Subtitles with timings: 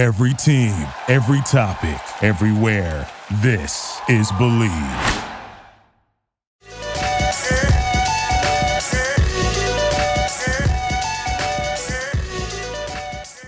[0.00, 0.72] Every team,
[1.08, 3.06] every topic, everywhere.
[3.42, 4.70] This is Bleav.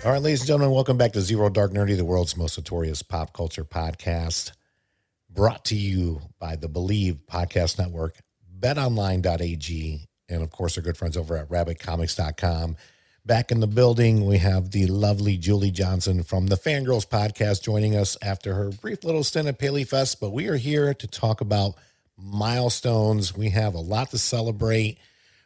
[0.04, 3.02] All right, ladies and gentlemen, welcome back to Zero Dark Nerdy, the world's most notorious
[3.02, 4.52] pop culture podcast,
[5.30, 8.18] brought to you by the Bleav Podcast Network,
[8.60, 12.76] betonline.ag, and of course, our good friends over at rabbitcomics.com.
[13.24, 17.62] Back in the building, we have the lovely Julie Johnson from the Fan Girls podcast
[17.62, 20.18] joining us after her brief little stint at Paley Fest.
[20.20, 21.76] But we are here to talk about
[22.18, 23.36] milestones.
[23.36, 24.98] We have a lot to celebrate.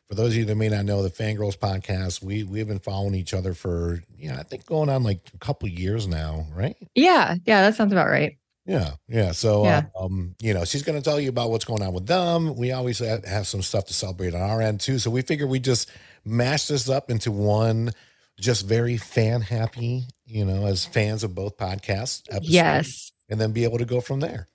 [0.08, 2.78] For those of you that may not know, the Fan Girls podcast, we we've been
[2.78, 6.78] following each other for yeah, I think going on like a couple years now, right?
[6.94, 8.38] Yeah, yeah, that sounds about right.
[8.66, 9.32] Yeah, yeah.
[9.32, 9.82] So, Yeah.
[9.98, 12.56] um, you know, she's going to tell you about what's going on with them.
[12.56, 14.98] We always have, some stuff to celebrate on our end too.
[14.98, 15.88] So we figure we just
[16.24, 17.92] mash this up into one,
[18.40, 22.22] just very fan happy, you know, as fans of both podcasts.
[22.28, 23.12] episodes, Yes.
[23.28, 24.48] and then be able to go from there.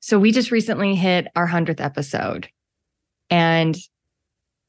[0.00, 2.48] So we just recently hit our 100th episode
[3.30, 3.76] and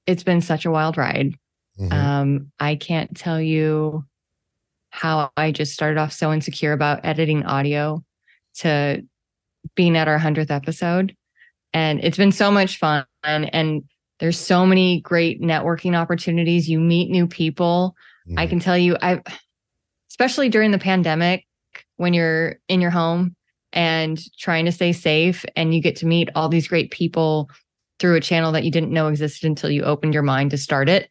[0.08, 1.34] it's been such a wild ride.
[1.80, 1.92] Mhm.
[1.92, 4.06] Um, I can't tell you
[4.92, 8.04] how I just started off so insecure about editing audio
[8.60, 9.04] to
[9.76, 11.16] being at our 100th episode.
[11.74, 13.06] And it's been so much fun.
[13.24, 13.84] And
[14.20, 16.70] there's so many great networking opportunities.
[16.70, 17.96] You meet new people.
[18.38, 18.50] I Mhm.
[18.50, 19.22] can tell you, I,
[20.10, 21.46] especially during the pandemic,
[21.98, 23.36] when you're in your home
[23.72, 27.50] and trying to stay safe, and you get to meet all these great people
[28.00, 30.90] through a channel that you didn't know existed until you opened your mind to start
[30.90, 31.10] it.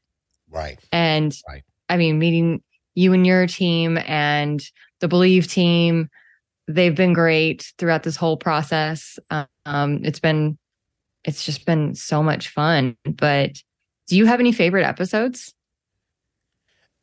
[0.50, 0.78] right.
[0.92, 1.62] And Right.
[1.88, 2.62] I mean, meeting
[2.94, 4.62] you and your team and
[5.00, 6.08] the Bleav team,
[6.68, 9.18] they've been great throughout this whole process.
[9.66, 10.58] Um, it's been,
[11.24, 12.96] it's just been so much fun.
[13.04, 13.52] But
[14.08, 15.54] do you have any favorite episodes?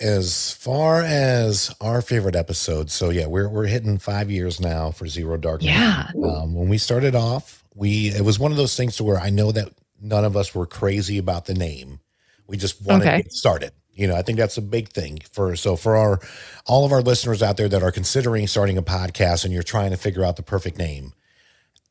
[0.02, 5.08] As far as our favorite episodes, so yeah, we're we're hitting five years now for
[5.08, 5.62] Zero Dark.
[5.62, 6.08] Yeah.
[6.24, 9.30] Um, when we started off, we it was one of those things to where I
[9.30, 12.00] know that none of us were crazy about the name.
[12.48, 13.18] We just wanted Okay.
[13.18, 13.72] to get started.
[14.00, 16.20] You know, I think that's a big thing for so for our
[16.66, 19.92] all of our listeners out there that are considering starting a podcast and you're trying
[19.92, 21.14] to figure out the perfect name.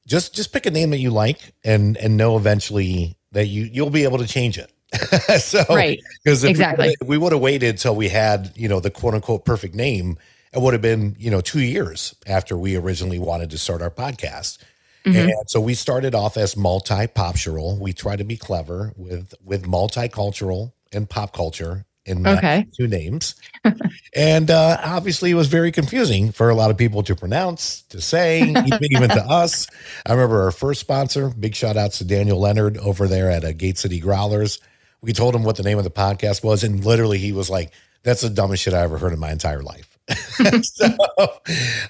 [0.06, 3.90] Just just pick a name that you like and and know eventually that you you'll
[3.90, 4.72] be able to change it.
[5.42, 6.00] so Right.
[6.24, 6.94] because Exactly.
[7.04, 10.16] we would have waited till we had, you know, the quote unquote perfect name,
[10.54, 13.90] it would have been, you know, two years after we originally wanted to start our
[13.90, 14.56] podcast.
[15.04, 15.24] Mhm.
[15.24, 17.76] And so we started off as multi poptural.
[17.78, 22.66] We try to be clever with with multicultural and pop culture in that Okay.
[22.76, 23.34] two names.
[24.16, 28.00] and uh, obviously, it was very confusing for a lot of people to pronounce, to
[28.00, 29.66] say, even, even to us.
[30.06, 31.30] I remember our first sponsor.
[31.30, 34.58] Big shout outs to Daniel Leonard over there at uh, Gate City Growlers.
[35.02, 37.72] We told him what the name of the podcast was, and literally he was like,
[38.02, 39.96] "That's the dumbest shit I ever heard in my entire life."
[40.62, 40.86] so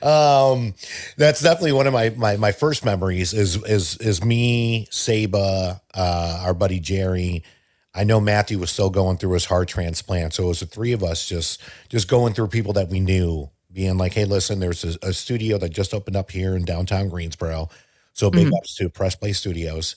[0.02, 0.74] um
[1.16, 6.42] that's definitely one of my my my first memories is is is me Saba uh
[6.44, 7.44] our buddy Jerry
[7.94, 10.34] I know Matthew was still going through his heart transplant.
[10.34, 13.50] So it was the three of us just just going through people that we knew
[13.72, 17.08] being like hey listen there's a, a studio that just opened up here in downtown
[17.08, 17.68] Greensboro.
[18.12, 18.56] So big Mhm.
[18.56, 19.96] ups to Press Play Studios.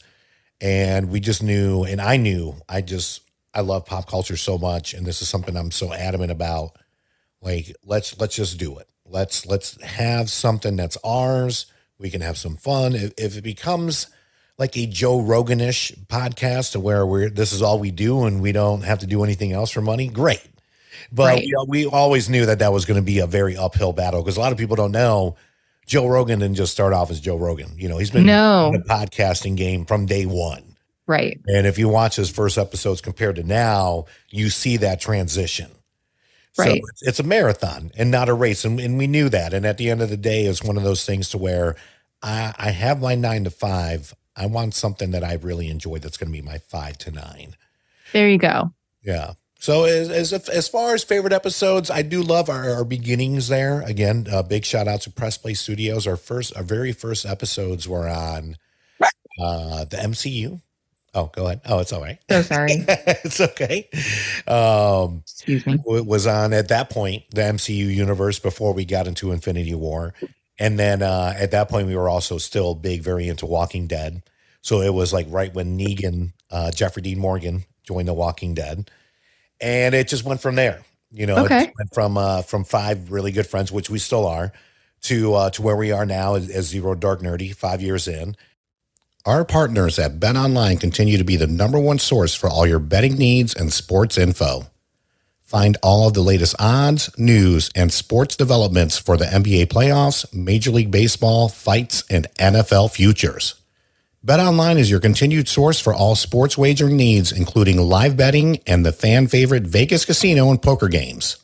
[0.62, 3.22] And we just knew and I knew I just
[3.54, 6.78] I love pop culture so much and this is something I'm so adamant about.
[7.42, 8.88] Like let's let's just do it.
[9.06, 11.66] Let's let's have something that's ours.
[11.98, 12.94] We can have some fun.
[12.96, 14.08] If, if it becomes
[14.62, 18.52] like a joe roganish podcast to where we're this is all we do and we
[18.52, 20.42] don't have to do anything else for money great
[21.12, 21.48] but Right.
[21.68, 24.38] we, we always knew that that was going to be a very uphill battle because
[24.38, 25.36] a lot of people don't know
[25.88, 28.68] joe rogan didn't just start off as joe rogan you know he's been No.
[28.68, 30.64] in the podcasting game from day one
[31.08, 31.40] Right.
[31.48, 35.70] and if you watch his first episodes compared to now, you see that transition.
[36.54, 36.82] So Right.
[36.92, 38.64] it's, it's a marathon and not a race.
[38.64, 39.54] And, and we knew that.
[39.54, 41.76] And at the end of the day, it's one of those things to where
[42.22, 44.14] I, I have my nine to five.
[44.36, 47.56] I want something that I really enjoy that's going to be my five to nine.
[48.14, 48.72] There you go.
[49.04, 49.34] Yeah.
[49.60, 53.82] So as as as far as favorite episodes, I do love our, our beginnings there.
[53.84, 56.08] Again, uh, big shout out to Press Play Studios.
[56.08, 58.58] Our first, our very first episodes were on
[59.40, 60.62] uh, the MCU.
[61.14, 61.62] Oh, go ahead.
[61.66, 62.18] Oh, it's all right.
[62.30, 62.72] So sorry.
[62.88, 63.90] it's okay.
[64.48, 65.74] Um, Excuse me.
[65.86, 70.14] it was on at that point the MCU universe before we got into Infinity War,
[70.62, 74.22] and then uh, at that point we were also still big, very into Walking Dead.
[74.62, 78.92] So it was like right when Negan, uh, Jeffrey Dean Morgan joined The Walking Dead,
[79.60, 80.82] and it just went from there.
[81.12, 81.64] You know, Okay.
[81.64, 84.54] it went from uh, from five really good friends, which we still are,
[85.04, 88.36] to uh, to where we are now as, as Zero Dark Nerdy, five years in.
[89.26, 92.80] Our partners at Bet Online continue to be the number one source for all your
[92.80, 94.68] betting needs and sports info.
[95.52, 100.72] Find all of the latest odds, news, and sports developments for the NBA playoffs, Major
[100.72, 103.56] League Baseball, fights, and NFL futures.
[104.26, 108.94] BetOnline is your continued source for all sports wagering needs, including live betting and the
[108.94, 111.36] fan favorite Vegas casino and poker games.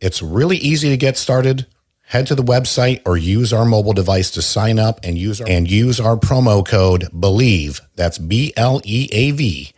[0.00, 1.66] It's really easy to get started.
[2.02, 5.48] Head to the website or use our mobile device to sign up and use our,
[5.48, 9.72] and use our promo code BLEAV, that's B L E A V,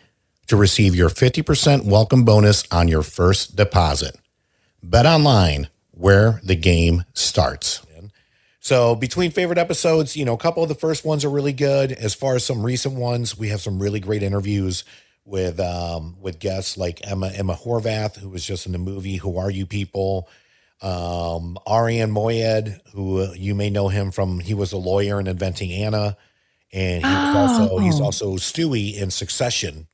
[0.49, 4.17] to receive your 50% welcome bonus on your first deposit.
[4.83, 7.83] Bet online where the game starts.
[8.61, 11.93] So between favorite episodes, you know, a couple of the first ones are really good.
[11.93, 14.83] As far as some recent ones, we have some really great interviews
[15.25, 19.39] with um, with guests like Emma Emma Horvath, who was just in the movie Who
[19.39, 20.29] Are You People?
[20.83, 25.29] Um, Arian Moayed, who uh, you may know him from, he was a lawyer in
[25.29, 26.17] Inventing Anna,
[26.73, 27.79] and he was also Oh.
[27.79, 29.87] he's also Stewy in Succession.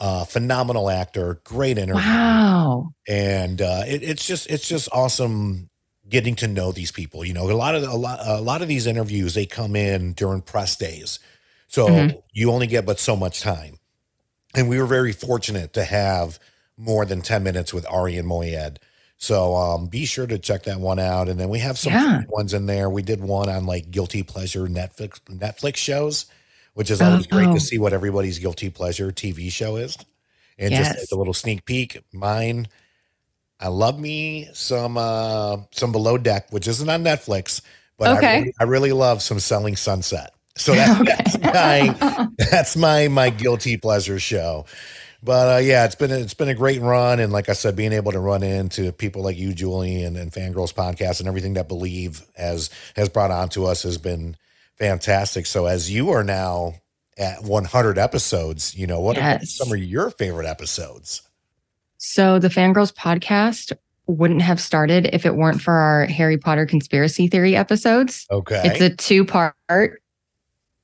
[0.00, 2.92] Uh, phenomenal actor, great interview Wow.
[3.08, 5.68] and uh, it, it's just it's just awesome
[6.08, 7.24] getting to know these people.
[7.24, 10.12] You know, a lot of a lot a lot of these interviews they come in
[10.12, 11.18] during press days,
[11.66, 12.22] so Mhm.
[12.32, 13.78] you only get but so much time.
[14.54, 16.38] And we were very fortunate to have
[16.76, 18.76] more than ten minutes with Arian Moayed.
[19.16, 21.28] So um, be sure to check that one out.
[21.28, 22.20] And then we have some Yeah.
[22.28, 22.88] ones in there.
[22.88, 26.26] We did one on like guilty pleasure Netflix Netflix shows,
[26.74, 27.54] which is always great Oh.
[27.54, 29.96] to see what everybody's guilty pleasure TV show is.
[30.58, 32.68] And just like a little sneak peek, mine
[33.60, 37.60] I love me some uh some below deck, which isn't on Netflix,
[37.96, 40.32] but I, really, I really love some selling sunset.
[40.56, 44.66] So that, that's my that's my my guilty pleasure show.
[45.20, 47.92] But uh, yeah, it's been it's been a great run, and like I said, being
[47.92, 51.54] able to run into people like you, Julie, and, and Fan Girls podcast, and everything
[51.54, 54.36] that Bleav has has brought on to us has been
[54.78, 55.46] fantastic.
[55.46, 56.74] So as you are now
[57.16, 61.22] at 100 episodes, you know what are some of your favorite episodes?
[61.98, 63.72] So the Fan Girls podcast
[64.06, 68.26] wouldn't have started if it weren't for our Harry Potter conspiracy theory episodes.
[68.30, 69.54] Okay, It's a two part.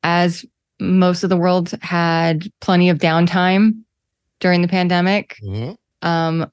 [0.03, 0.45] As
[0.81, 3.81] most of the world had plenty of downtime
[4.41, 5.77] during the pandemic, Mhm.
[6.03, 6.51] um,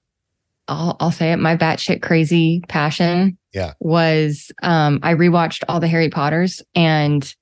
[0.68, 1.38] I'll, I'll say it.
[1.38, 3.74] My batshit crazy passion, Yeah.
[3.80, 7.34] was um, I rewatched all the Harry Potters, and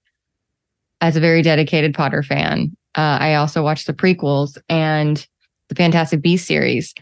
[1.01, 5.25] as a very dedicated Potter fan, uh, I also watched the prequels and
[5.69, 6.93] the Fantastic Beasts series,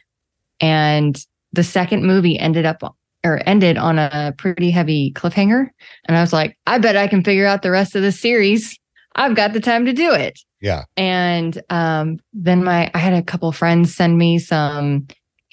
[0.59, 1.17] and
[1.53, 2.81] the second movie ended up
[3.23, 5.67] or ended on a pretty heavy cliffhanger,
[6.07, 8.77] and I was like, I bet I can figure out the rest of the series.
[9.15, 10.39] I've got the time to do it.
[10.61, 10.83] Yeah.
[10.95, 15.07] And um, then my I had a couple friends send me some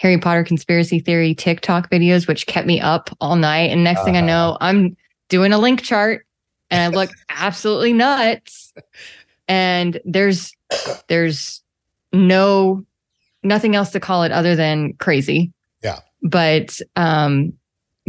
[0.05, 3.71] Harry Potter conspiracy theory TikTok videos, which kept me up all night.
[3.71, 4.99] And next thing I know, I'm
[5.31, 6.27] doing a link chart
[6.71, 8.75] and I look absolutely nuts.
[9.49, 10.53] And there's
[11.09, 11.63] there's
[12.13, 12.85] no
[13.43, 15.55] nothing else to call it other than crazy.
[15.83, 16.01] Yeah.
[16.23, 17.55] But um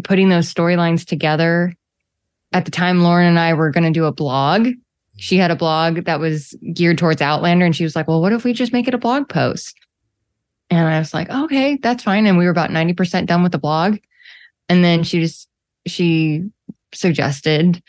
[0.04, 1.74] putting those storylines together
[2.52, 4.68] at the time Lauren and I were going to do a blog.
[5.16, 8.34] She had a blog that was geared towards Outlander and she was like, "Well, what
[8.34, 9.78] if we just make it a blog post?"
[10.76, 13.58] And I was like, "Okay, that's fine." And we were about 90% done with the
[13.58, 13.98] blog.
[14.70, 15.48] And then she just
[15.88, 16.44] she
[16.94, 17.82] suggested,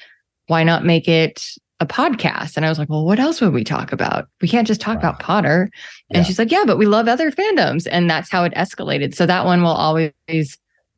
[0.49, 1.43] "Why not make it
[1.81, 4.29] a podcast?" And I was like, "Well, what else would we talk about?
[4.41, 5.71] We can't just talk about Potter."
[6.11, 6.23] And Yeah.
[6.25, 9.15] she's like, "Yeah, but we love other fandoms." And that's how it escalated.
[9.15, 10.13] So that one will always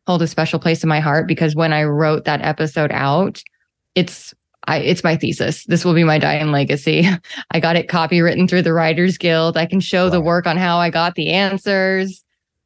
[0.06, 3.42] hold a special place in my heart because when I wrote that episode out,
[3.94, 4.32] it's
[4.66, 5.64] I, it's my thesis.
[5.64, 7.08] This will be my dying legacy.
[7.50, 9.56] I got it copywritten through the Writers Guild.
[9.56, 12.24] I can show the work on how I got the answers.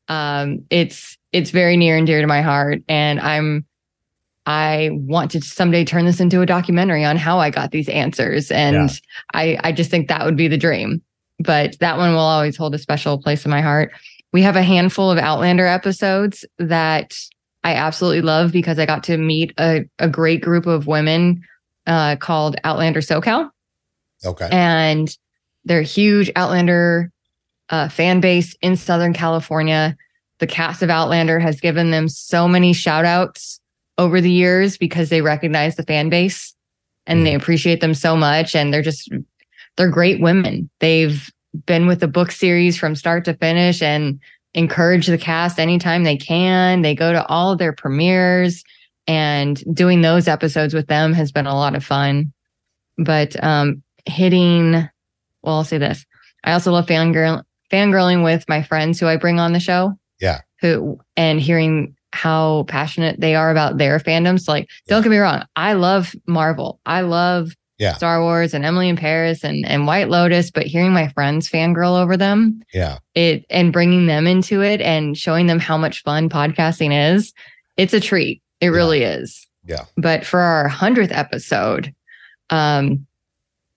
[0.09, 3.65] Um, it's it's very near and dear to my heart, and I'm
[4.45, 8.51] I want to someday turn this into a documentary on how I got these answers,
[8.51, 8.91] and
[9.35, 11.03] I I just think that would be the dream.
[11.39, 13.93] But that one will always hold a special place in my heart.
[14.33, 17.17] We have a handful of Outlander episodes that
[17.65, 21.43] I absolutely love because I got to meet a, a great group of women
[21.87, 23.51] uh, called Outlander SoCal,
[24.25, 24.49] Okay.
[24.53, 25.17] and
[25.65, 27.11] they're a huge Outlander
[27.71, 29.97] uh, fan base in Southern California.
[30.39, 33.61] The cast of Outlander has given them so many shout outs
[33.99, 36.55] over the years because they recognize the fan base
[37.07, 38.55] and they appreciate them so much.
[38.57, 39.09] And they're just,
[39.77, 40.69] they're great women.
[40.81, 41.31] They've
[41.67, 44.19] been with the book series from start to finish and
[44.55, 46.83] encourage the cast anytime they can.
[46.83, 48.65] They go to all of their premieres
[49.07, 52.33] and doing those episodes with them has been a lot of fun.
[52.99, 54.73] But um hitting
[55.43, 56.05] well, I'll say this.
[56.45, 57.43] I also love fangirl
[57.73, 59.95] fangirling with my friends who I bring on the show.
[60.21, 60.41] Yeah.
[60.61, 64.47] Who and hearing how passionate they are about their fandoms.
[64.47, 66.79] Like, don't get me wrong, I love Marvel.
[66.85, 67.95] I love Yeah.
[67.95, 72.01] Star Wars and Emily in Paris and and White Lotus, but hearing my friends fangirl
[72.01, 72.99] over them, Yeah.
[73.15, 77.33] it and bringing them into it and showing them how much fun podcasting is,
[77.79, 78.42] it's a treat.
[78.63, 79.47] It really is.
[79.65, 79.85] Yeah.
[79.97, 81.93] But for our hundredth episode,
[82.51, 83.07] um,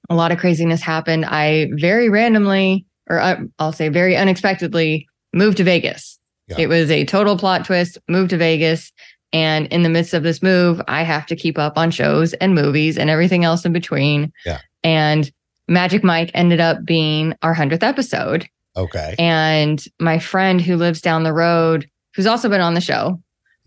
[0.09, 1.25] a lot of craziness happened.
[1.25, 6.17] I very randomly, or uh, I'll say very unexpectedly, moved to Vegas.
[6.47, 6.57] Yeah.
[6.59, 7.97] It was a total plot twist.
[8.07, 8.91] Moved to Vegas,
[9.33, 12.53] and in the midst of this move, I have to keep up on shows and
[12.53, 14.31] movies and everything else in between.
[14.45, 14.61] Yeah.
[14.83, 15.31] And
[15.67, 18.47] Magic Mike ended up being our hundredth episode.
[18.77, 19.15] Okay.
[19.17, 23.19] And my friend who lives down the road, who's also been on the show,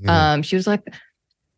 [0.02, 0.08] Mhm.
[0.08, 0.82] um, she was like,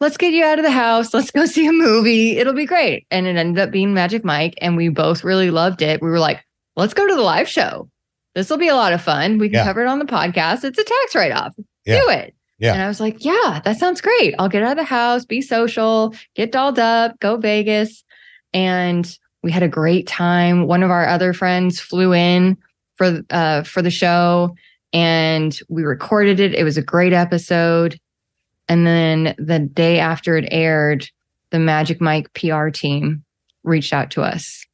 [0.00, 1.12] let's get you out of the house.
[1.14, 2.38] Let's go see a movie.
[2.38, 3.07] It'll be great.
[3.11, 4.54] And it ended up being Magic Mike.
[4.61, 6.02] And we both really loved it.
[6.02, 6.45] We were like,
[6.76, 7.88] let's go to the live show.
[8.35, 9.38] This will be a lot of fun.
[9.38, 9.64] We can Yeah.
[9.64, 10.64] cover it on the podcast.
[10.64, 11.54] It's a tax write off.
[11.85, 12.00] Yeah.
[12.00, 12.35] Do it.
[12.59, 12.75] Yeah.
[12.75, 14.35] And I was like, yeah, that sounds great.
[14.38, 18.04] I'll get out of the house, be social, get dolled up, go Vegas.
[18.52, 19.11] And
[19.42, 20.66] we had a great time.
[20.66, 22.57] One of our other friends flew in
[22.97, 24.54] for uh for the show
[24.92, 26.54] and we recorded it.
[26.54, 27.99] It was a great episode.
[28.70, 31.10] And then the day after it aired,
[31.50, 33.24] the Magic Mike PR team
[33.64, 34.64] reached out to us.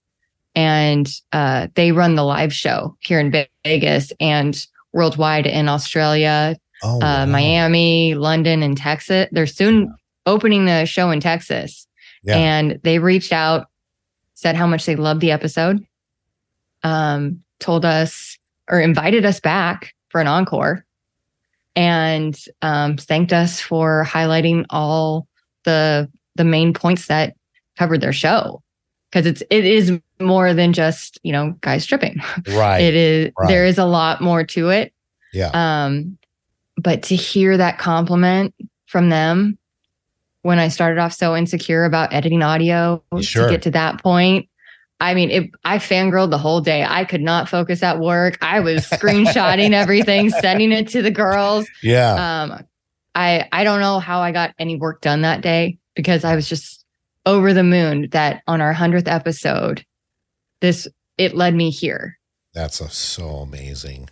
[0.54, 3.32] And uh, they run the live show here in
[3.64, 7.26] Vegas and worldwide in Australia, oh, uh.
[7.26, 9.28] Miami, London, and Texas.
[9.32, 9.94] They're soon
[10.26, 11.86] opening the show in Texas.
[12.22, 12.36] Yeah.
[12.36, 13.68] And they reached out,
[14.34, 15.82] said how much they loved the episode,
[16.82, 18.36] um, told us
[18.68, 20.84] or invited us back for an encore,
[21.76, 25.28] and um, thanked us for highlighting all
[25.64, 27.36] the the main points that
[27.78, 28.62] covered their show
[29.10, 32.80] because it's it is more than just you know guys stripping Right.
[32.80, 33.48] it is right.
[33.48, 34.92] there is a lot more to it
[35.32, 35.50] yeah.
[35.84, 36.16] um
[36.78, 38.54] but to hear that compliment
[38.86, 39.58] from them
[40.42, 43.44] when i started off so insecure about editing audio Sure.
[43.46, 44.48] to get to that point
[45.00, 48.60] i mean it, i fangirled the whole day i could not focus at work i
[48.60, 52.42] was screenshotting everything sending it to the girls yeah.
[52.42, 52.64] um
[53.14, 56.48] i i don't know how i got any work done that day because i was
[56.48, 56.84] just
[57.26, 59.84] over the moon that on our 100th episode
[60.60, 60.86] this
[61.18, 62.18] it led me here
[62.54, 64.08] That's a, so amazing.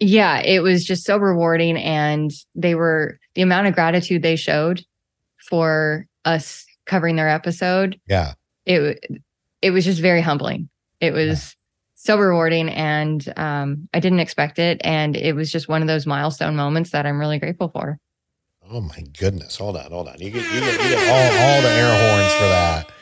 [0.00, 4.84] yeah it was just so rewarding and they were the amount of gratitude they showed
[5.48, 8.34] for us covering their episode Yeah.
[8.66, 8.98] it
[9.62, 10.68] it was just very humbling
[11.00, 11.54] it was
[11.94, 16.06] so rewarding and um i didn't expect it and it was just one of those
[16.06, 17.98] milestone moments that i'm really grateful for
[18.70, 19.56] Oh my goodness.
[19.56, 19.90] Hold on.
[19.90, 20.16] Hold on.
[20.18, 22.86] You get you get, you get all, all the air horns for that.
[22.86, 22.92] That-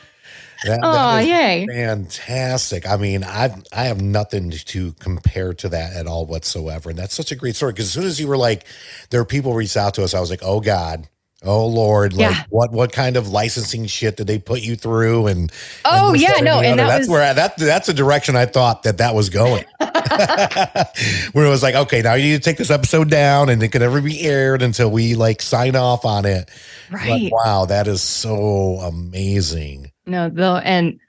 [0.63, 2.87] that oh is yay Fantastic.
[2.87, 6.89] I mean, I I have nothing to compare to that at all whatsoever.
[6.89, 7.73] And that's such a great story.
[7.73, 8.65] Because as soon as you were like,
[9.09, 11.07] there are people reached out to us, I was like, oh God,
[11.43, 12.43] oh Lord, like Yeah.
[12.49, 15.27] what what kind of licensing shit did they put you through?
[15.27, 15.51] And
[15.85, 18.35] oh and yeah no the and that that's was where I, that that's a direction
[18.35, 19.65] I thought that that was going.
[21.33, 23.69] where it was like, okay, now you need to take this episode down, and it
[23.69, 26.49] could never be aired until we like sign off on it.
[26.89, 29.91] But right wow, that is so amazing.
[30.05, 30.99] No, though, and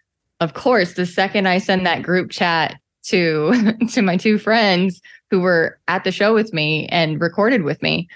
[0.40, 5.40] of course, the second I send that group chat to to my two friends who
[5.40, 8.08] were at the show with me and recorded with me,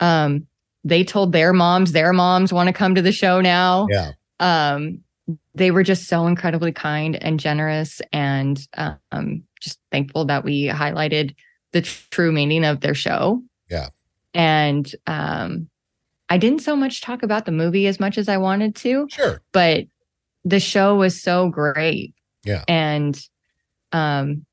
[0.00, 0.46] um,
[0.84, 3.86] they told their moms, their moms want to come to the show now.
[3.90, 5.00] Yeah, Um,
[5.54, 8.60] they were just so incredibly kind and generous, and
[9.10, 11.34] um, just thankful that we highlighted
[11.72, 13.42] the true meaning of their show.
[13.70, 13.88] Yeah.
[14.34, 15.68] and um,
[16.28, 19.40] I didn't so much talk about the movie as much as I wanted to sure.
[19.52, 19.84] but
[20.44, 22.14] the show was so great.
[22.44, 22.64] Yeah.
[22.68, 23.18] And
[23.92, 24.44] um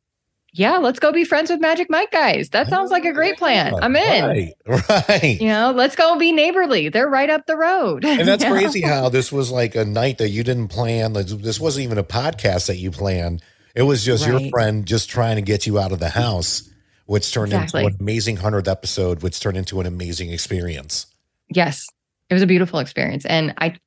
[0.53, 2.49] yeah, let's go be friends with Magic Mike guys.
[2.49, 3.73] That sounds like a oh, great plan.
[3.81, 4.25] I'm in.
[4.25, 4.53] Right,
[4.99, 5.39] right.
[5.39, 6.89] You know, let's go be neighborly.
[6.89, 8.03] They're right up the road.
[8.03, 8.51] And that's know?
[8.51, 11.13] crazy how this was like a night that you didn't plan.
[11.13, 13.41] This wasn't even a podcast that you planned.
[13.75, 16.69] It was just your friend just trying to get you out of the house,
[17.05, 17.85] which turned Exactly.
[17.85, 21.05] into an amazing 100th episode, which turned into an amazing experience.
[21.49, 21.87] Yes.
[22.29, 23.25] It was a beautiful experience.
[23.25, 23.77] And I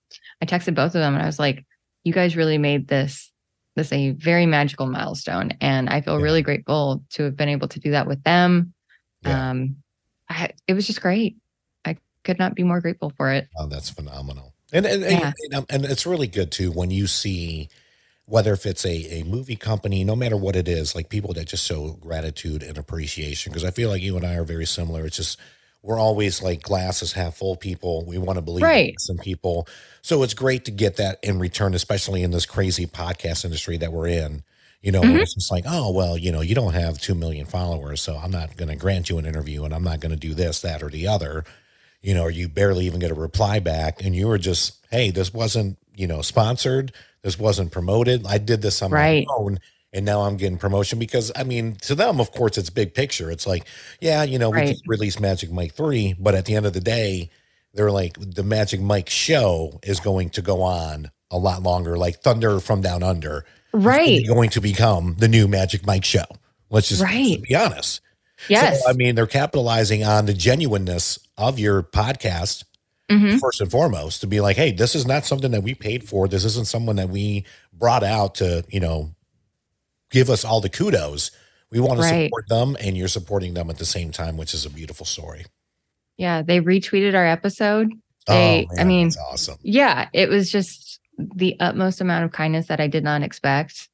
[0.41, 1.67] I texted both of them and I was like,
[2.05, 3.31] you guys really made this
[3.77, 5.53] this a very magical milestone.
[5.61, 6.25] And I feel Yeah.
[6.25, 8.73] really grateful to have been able to do that with them.
[9.23, 9.51] Yeah.
[9.51, 9.77] Um
[10.29, 11.37] I, it was just great.
[11.85, 13.49] I could not be more grateful for it.
[13.59, 14.55] Oh, that's phenomenal.
[14.73, 15.33] And and, Yeah.
[15.53, 17.69] and and it's really good too when you see
[18.27, 21.47] whether if it's a, a movie company, no matter what it is, like people that
[21.47, 23.53] just show gratitude and appreciation.
[23.53, 25.05] Because I feel like you and I are very similar.
[25.05, 25.39] It's just
[25.85, 28.05] we're always like glasses half full people.
[28.07, 28.91] We want to believe Right.
[28.91, 29.69] in some people.
[30.03, 33.93] So it's great to get that in return, especially in this crazy podcast industry that
[33.93, 34.43] we're in.
[34.83, 35.21] You know, Mhm.
[35.21, 38.31] it's just like, oh well, you know, you don't have two million followers, so I'm
[38.31, 40.83] not going to grant you an interview, and I'm not going to do this, that,
[40.83, 41.45] or the other
[42.03, 45.11] you know, or you barely even get a reply back, and you were just, hey,
[45.11, 46.93] this wasn't, you know, sponsored.
[47.23, 48.27] This wasn't promoted.
[48.27, 49.25] I did this on Right.
[49.27, 49.59] my own,
[49.95, 53.31] and now I'm getting promotion because I mean, to them, of course, it's big picture.
[53.31, 53.65] It's like,
[54.01, 56.81] yeah, you know, we just released Magic Mike three, but at the end of the
[56.81, 57.31] day,
[57.73, 61.97] they're like the Magic Mike show is going to go on a lot longer.
[61.97, 64.27] Like Thunder from Down Under, Right.
[64.27, 66.25] going to become the new Magic Mike show.
[66.71, 67.41] Let's just Right.
[67.43, 68.01] be honest.
[68.49, 68.83] Yes.
[68.83, 72.65] So, I mean, they're capitalizing on the genuineness of your podcast
[73.11, 73.39] Mhm.
[73.39, 76.27] first and foremost to be like, hey, this is not something that we paid for.
[76.29, 79.14] This isn't someone that we brought out to, you know,
[80.15, 81.31] give us all the kudos.
[81.71, 82.27] We want to Right.
[82.29, 85.45] support them, and you're supporting them at the same time, which is a beautiful story.
[86.17, 86.43] Yeah.
[86.43, 87.91] They retweeted our episode.
[88.29, 89.59] They, I mean, that's awesome.
[89.63, 93.89] yeah, it was just the utmost amount of kindness that I did not expect.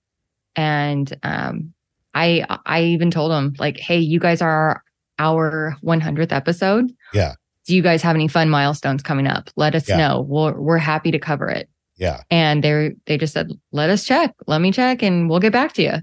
[0.57, 1.73] And um,
[2.15, 4.83] I I even told them like, hey, you guys are
[5.19, 6.93] our 100th episode.
[7.13, 7.35] Yeah.
[7.67, 9.51] Do you guys have any fun milestones coming up?
[9.57, 9.97] Let us Yeah.
[9.97, 10.21] know.
[10.23, 11.69] We're we're happy to cover it.
[11.97, 14.33] Yeah, And they they just said, let us check.
[14.47, 15.95] Let me check, and we'll get back to you.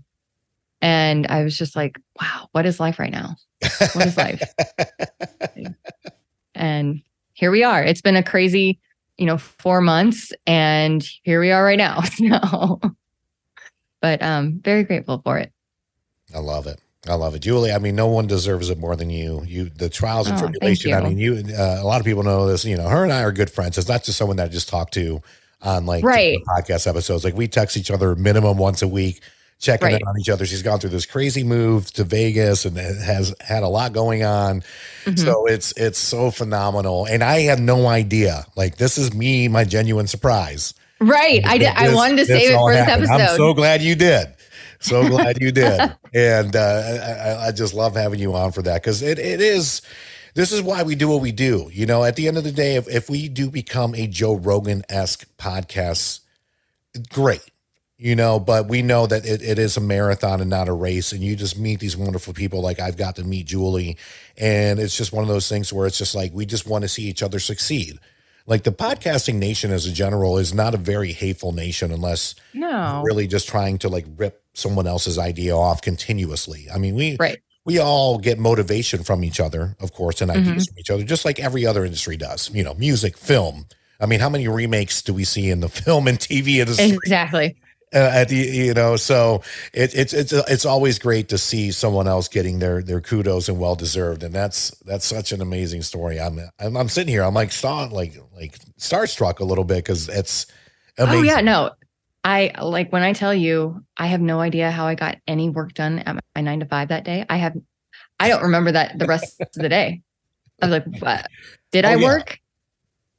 [0.82, 3.36] And I was just like, wow, what is life right now?
[3.94, 4.44] What is life?
[6.56, 7.02] and
[7.34, 7.84] here we are.
[7.84, 8.80] It's been a crazy,
[9.18, 12.02] you know, four months, and here we are right now.
[12.18, 12.80] So,
[14.02, 15.52] but um, very grateful for it.
[16.34, 16.80] I love it.
[17.08, 17.72] I love it, Julie.
[17.72, 19.44] I mean, no one deserves it more than you.
[19.46, 20.94] You, the trials and Oh, tribulation.
[20.94, 21.44] I mean, you.
[21.58, 22.64] Uh, a lot of people know this.
[22.66, 23.78] You know, her and I are good friends.
[23.78, 25.22] It's not just someone that I just talk to
[25.62, 26.38] on like Right.
[26.48, 27.24] podcast episodes.
[27.24, 29.22] Like we text each other minimum once a week,
[29.60, 30.02] checking Right.
[30.02, 30.46] in on each other.
[30.46, 34.64] She's gone through this crazy move to Vegas and has had a lot going on.
[35.06, 35.18] Mhm.
[35.20, 38.46] So it's it's so phenomenal, and I had no idea.
[38.56, 40.74] Like this is me, my genuine surprise.
[41.00, 41.42] right.
[41.46, 41.68] I did.
[41.76, 43.08] I wanted to save it for this happened.
[43.10, 43.32] episode.
[43.32, 44.28] I'm so glad you did.
[44.80, 45.80] So glad you did.
[46.14, 49.42] And uh, I, I- I just love having you on for that because it, it
[49.42, 49.82] is.
[50.36, 51.68] This is why we do what we do.
[51.74, 54.36] You know, at the end of the day, if, if we do become a Joe
[54.36, 56.20] Rogan esque podcast,
[57.12, 57.42] great.
[58.00, 61.12] You know, but we know that it, it is a marathon and not a race.
[61.14, 63.98] And you just meet these wonderful people like I've got to meet Julie.
[64.38, 66.88] And it's just one of those things where it's just like we just want to
[66.88, 67.98] see each other succeed.
[68.46, 73.02] Like the podcasting nation as a general is not a very hateful nation unless no.
[73.04, 76.68] really just trying to like rip someone else's idea off continuously.
[76.72, 77.40] I mean, we Right.
[77.66, 80.50] we all get motivation from each other, of course, and Mm-hmm.
[80.50, 82.52] ideas from each other, just like every other industry does.
[82.54, 83.66] You know, music, film.
[84.00, 86.92] I mean, how many remakes do we see in the film and TV industry?
[86.92, 87.58] Exactly.
[87.94, 89.42] Uh, at the you know so
[89.74, 93.60] it, it's it's it's always great to see someone else getting their their kudos and
[93.60, 97.34] well deserved and that's that's such an amazing story i'm i'm, I'm sitting here i'm
[97.34, 100.48] like star like like starstruck a little bit because it's
[100.98, 101.72] amazing Oh yeah, no.
[102.24, 105.74] I like when I tell you I have no idea how I got any work
[105.74, 107.26] done at my nine to five that day.
[107.30, 107.56] I have
[108.20, 110.02] I don't remember that the rest of the day.
[110.62, 111.28] I was like, what?
[111.72, 112.06] Did Oh, I yeah.
[112.06, 112.40] work?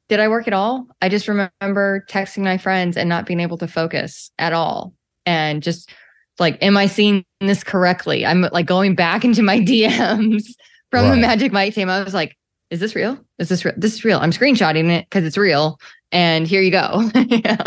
[0.08, 0.86] Did I work at all?
[1.02, 4.94] I just remember texting my friends and not being able to focus at all.
[5.26, 5.90] And just
[6.38, 8.24] like, am I seeing this correctly?
[8.24, 10.44] I'm like going back into my DMs
[10.90, 11.90] from the Magic Mike team.
[11.90, 12.36] I was like,
[12.70, 13.18] is this real?
[13.38, 13.74] Is this real?
[13.76, 14.18] This is real.
[14.18, 15.80] I'm screenshotting it because it's real.
[16.12, 17.10] And here you go.
[17.14, 17.62] yeah.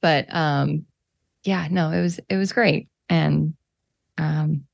[0.00, 0.86] But um
[1.44, 2.88] yeah, no, it was it was great.
[3.08, 3.54] And
[4.18, 4.64] um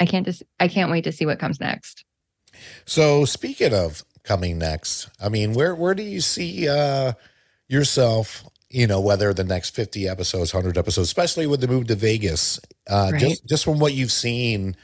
[0.00, 2.04] I can't just I can't wait to see what comes next.
[2.84, 7.12] so speaking of coming next i mean where where do you see uh
[7.68, 11.94] yourself you know whether the next 50 episodes 100 episodes especially with the move to
[11.94, 13.20] vegas uh Right.
[13.20, 14.76] just just from what you've seen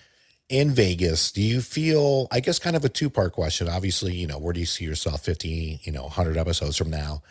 [0.49, 3.69] in Vegas, do you feel, I guess, kind of a two part question?
[3.69, 7.23] Obviously, you know, where do you see yourself 50, you know, 100 episodes from now?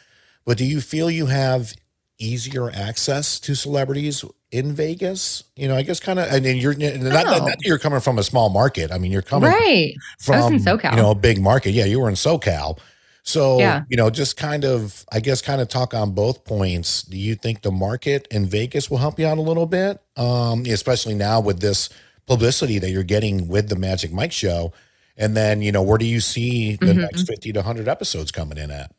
[0.46, 1.74] But do you feel you have
[2.20, 5.44] easier access to celebrities in Vegas?
[5.56, 7.46] You know, I guess kind of, and you're not, No.
[7.46, 8.92] not you're coming from a small market.
[8.92, 9.94] I mean, you're coming right.
[10.20, 10.92] from, SoCal.
[10.92, 11.72] you know, a big market.
[11.72, 12.80] Yeah, you were in SoCal.
[13.24, 13.82] So, Yeah.
[13.90, 17.02] you know, just kind of, I guess, kind of talk on both points.
[17.04, 20.00] Do you think the market in Vegas will help you out a little bit?
[20.16, 21.90] Um, especially now with this
[22.26, 24.72] publicity that you're getting with the Magic Mike show.
[25.18, 26.98] And then, you know, where do you see the Mhm.
[27.02, 28.92] next 50 to 100 episodes coming in at?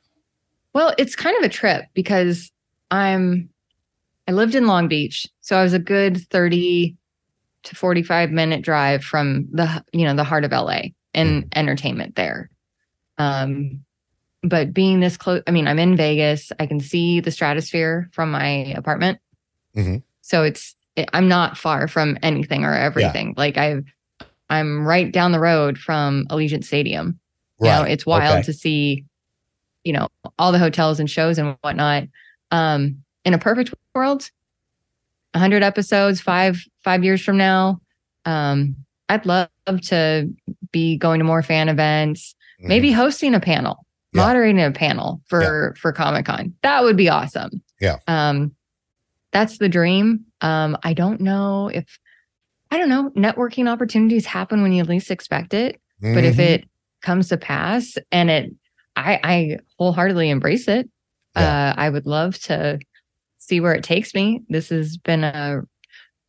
[0.74, 2.50] Well, it's kind of a trip because
[2.90, 3.48] I'm
[4.28, 6.94] I lived in Long Beach, so I was a good 30
[7.64, 10.80] to 45 minute drive from the you know the heart of LA
[11.14, 12.50] and entertainment there.
[13.16, 13.84] Um
[14.44, 16.52] but being this close, I mean, I'm in Vegas.
[16.60, 19.18] I can see the stratosphere from my apartment.
[19.76, 20.02] Mhm.
[20.20, 23.34] So it's it, I'm not far from anything or everything.
[23.36, 23.84] Like I've
[24.50, 27.18] I'm right down the road from Allegiant Stadium.
[27.60, 28.42] You know, it's wild Okay.
[28.44, 29.04] to see,
[29.84, 30.06] you know,
[30.38, 32.04] all the hotels and shows and whatnot.
[32.52, 34.30] Um, in a perfect world,
[35.34, 37.80] 100 episodes, five five years from now,
[38.24, 38.74] um,
[39.10, 39.48] I'd love
[39.84, 40.28] to
[40.72, 42.68] be going to more fan events, Mhm.
[42.68, 44.22] maybe hosting a panel, Yeah.
[44.22, 46.54] moderating a panel for for Comic Con.
[46.62, 47.62] That would be awesome.
[47.80, 47.98] Yeah.
[48.08, 48.54] Um,
[49.30, 50.24] that's the dream.
[50.40, 51.98] Um, I don't know if
[52.70, 55.80] I don't know, networking opportunities happen when you least expect it.
[56.00, 56.40] But if Mhm.
[56.40, 56.64] it
[57.02, 58.50] comes to pass and it
[58.96, 60.88] I I wholeheartedly embrace it.
[61.36, 62.78] Uh I would love to
[63.48, 64.42] see where it takes me.
[64.48, 65.62] This has been a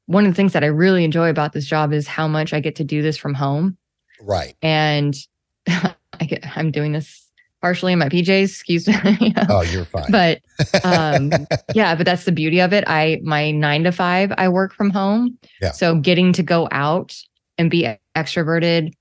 [0.08, 2.60] one of the things that I really enjoy about this job is how much I
[2.60, 3.78] get to do this from home.
[4.22, 4.56] right.
[4.62, 5.16] And
[5.68, 7.26] I get I'm doing this
[7.62, 9.34] partially in my PJs, excuse me.
[9.50, 10.10] Oh, you're fine.
[10.10, 10.40] but
[10.84, 11.32] um
[11.76, 14.90] yeah but that's the beauty of it i my nine to five i work from
[14.90, 15.72] home Yeah.
[15.72, 17.16] so getting to go out
[17.58, 18.92] and be extroverted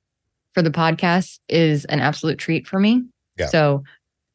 [0.55, 3.03] for the podcast is an absolute treat for me
[3.39, 3.47] Yeah.
[3.47, 3.83] so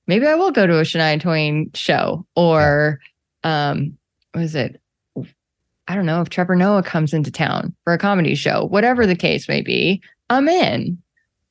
[0.08, 3.00] maybe i will go to a shania twain show or
[3.44, 3.98] um
[4.34, 4.80] what is it
[5.88, 9.16] i don't know if trevor noah comes into town for a comedy show whatever the
[9.16, 10.98] case may be i'm in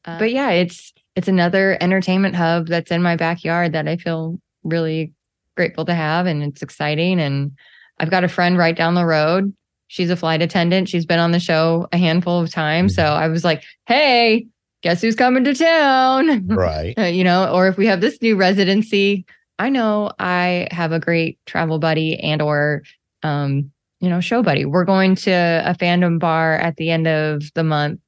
[0.05, 4.39] Uh, but yeah it's it's another entertainment hub that's in my backyard that i feel
[4.65, 5.13] really
[5.57, 7.53] grateful to have and it's exciting and
[7.99, 9.55] I've got a friend right down the road.
[9.87, 10.89] She's a flight attendant.
[10.89, 12.95] She's been on the show a handful of times.
[12.97, 14.47] So I was like, "Hey,
[14.83, 16.99] guess who's coming to town?" right.
[17.15, 19.25] You know, or if we have this new residency,
[19.63, 22.83] I know I have a great travel buddy and or
[23.23, 23.71] um,
[24.01, 24.65] you know, show buddy.
[24.65, 28.01] We're going to a fandom bar at the end of the month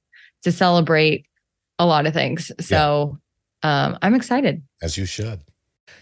[0.43, 1.27] to celebrate
[1.79, 2.51] a lot of things.
[2.59, 3.19] So
[3.63, 4.63] um I'm excited.
[4.83, 5.41] As you should.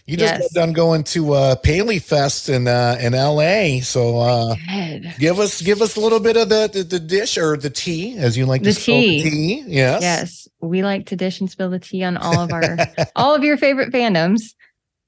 [0.07, 0.53] You just Yes.
[0.53, 3.81] got done going to uh Paley Fest in uh in LA.
[3.81, 4.55] So uh
[5.19, 8.17] give us give us a little bit of the the, the dish or the tea,
[8.17, 9.21] as you like The to tea.
[9.21, 9.63] tea.
[9.67, 10.01] Yes.
[10.01, 12.77] Yes, we like to dish and spill the tea on all of our
[13.15, 14.55] all of your favorite fandoms,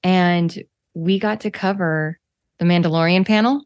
[0.05, 0.63] and
[0.93, 2.19] we got to cover
[2.59, 3.65] the Mandalorian panel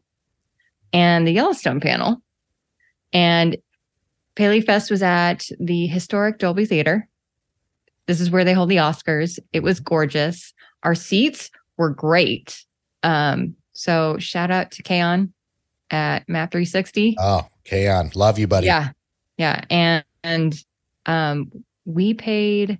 [0.92, 2.22] and the Yellowstone panel,
[3.12, 3.56] and
[4.34, 7.06] Paley Fest was at the historic Dolby Theater.
[8.06, 9.38] This is where they hold the Oscars.
[9.52, 10.54] It was gorgeous.
[10.82, 12.64] Our seats were great.
[13.02, 15.32] Um, so shout out to Kaon
[15.90, 17.16] at Map 360.
[17.20, 18.10] Oh, Kaon.
[18.16, 18.66] Love you, buddy.
[18.66, 18.90] Yeah.
[19.36, 19.62] Yeah.
[19.68, 20.64] And and
[21.06, 21.50] um
[21.84, 22.78] we paid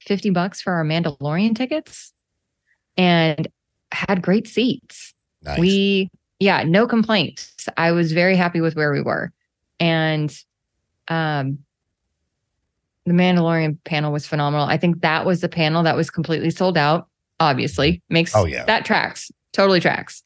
[0.00, 2.12] 50 bucks for our Mandalorian tickets
[2.96, 3.48] and
[3.92, 5.12] had great seats.
[5.42, 5.58] Nice.
[5.58, 7.68] We yeah, no complaints.
[7.76, 9.32] I was very happy with where we were.
[9.78, 10.36] And
[11.08, 11.58] um
[13.06, 14.66] the Mandalorian panel was phenomenal.
[14.66, 17.08] I think that was the panel that was completely sold out.
[17.40, 18.64] Obviously, makes Oh, yeah.
[18.66, 19.30] that tracks.
[19.52, 20.22] Totally tracks.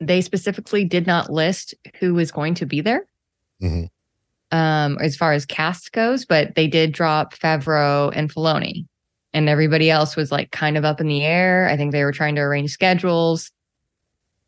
[0.00, 3.04] They specifically did not list who was going to be there
[3.62, 3.90] Mhm.
[4.50, 8.86] um, as far as cast goes, but they did drop Favreau and Filoni,
[9.32, 11.68] and everybody else was like kind of up in the air.
[11.68, 13.50] I think they were trying to arrange schedules.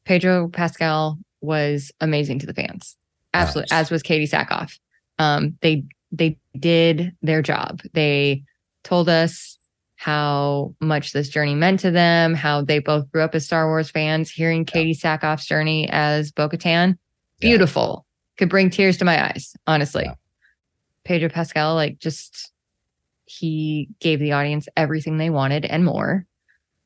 [0.04, 2.96] Pedro Pascal was amazing to the fans,
[3.34, 3.80] absolutely, Nice.
[3.86, 4.78] as was Katee Sackhoff.
[5.18, 7.80] Um, they they did their job.
[7.92, 8.42] They
[8.82, 9.58] told us
[9.96, 13.90] how much this journey meant to them, how they both grew up as Star Wars
[13.90, 14.30] fans.
[14.30, 16.94] Hearing Katee Sackhoff's journey as Bo-Katan, Yeah.
[17.38, 18.06] beautiful
[18.38, 20.14] could bring tears to my eyes honestly Yeah.
[21.04, 22.50] pedro pascal like just
[23.30, 26.26] he gave the audience everything they wanted and more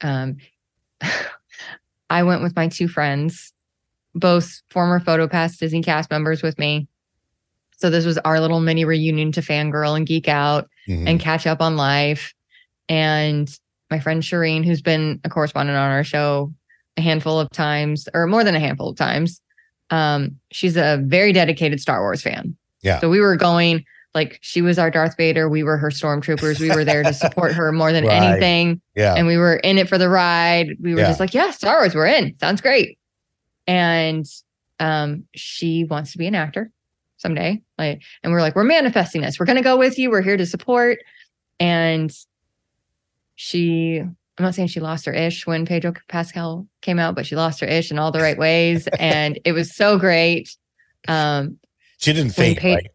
[0.03, 0.37] um
[2.11, 3.53] i went with my two friends
[4.15, 6.87] both former photopass disney cast members with me
[7.77, 11.09] so this was our little mini reunion to fangirl and geek out Mhm.
[11.09, 12.35] and catch up on life.
[12.91, 13.49] And
[13.91, 16.53] my friend Shireen, who's been a correspondent on our show
[16.99, 19.41] a handful of times, or more than a handful of times,
[19.89, 22.55] um, she's a very dedicated Star Wars fan.
[22.83, 23.01] Yeah.
[23.01, 26.61] So we were going like she was our Darth Vader, we were her stormtroopers.
[26.61, 28.22] We were there to support her more than Right.
[28.22, 29.14] anything yeah.
[29.14, 30.77] and we were in it for the ride.
[30.81, 31.09] We were Yeah.
[31.09, 32.37] just like, yeah, Star Wars, we're in.
[32.38, 32.98] Sounds great.
[33.66, 34.24] And
[34.79, 36.70] um, she wants to be an actor
[37.16, 37.61] someday.
[37.79, 39.40] Like, and we're like, we're manifesting this.
[39.40, 40.11] We're gonna go with you.
[40.11, 40.98] We're here to support.
[41.59, 42.12] And
[43.35, 47.37] she, I'm not saying she lost her ish when Pedro Pascal came out, but she
[47.37, 48.87] lost her ish in all the right ways.
[48.98, 50.57] and it was so great.
[51.09, 51.59] Um,
[51.98, 52.87] she didn't faint, Pa- right?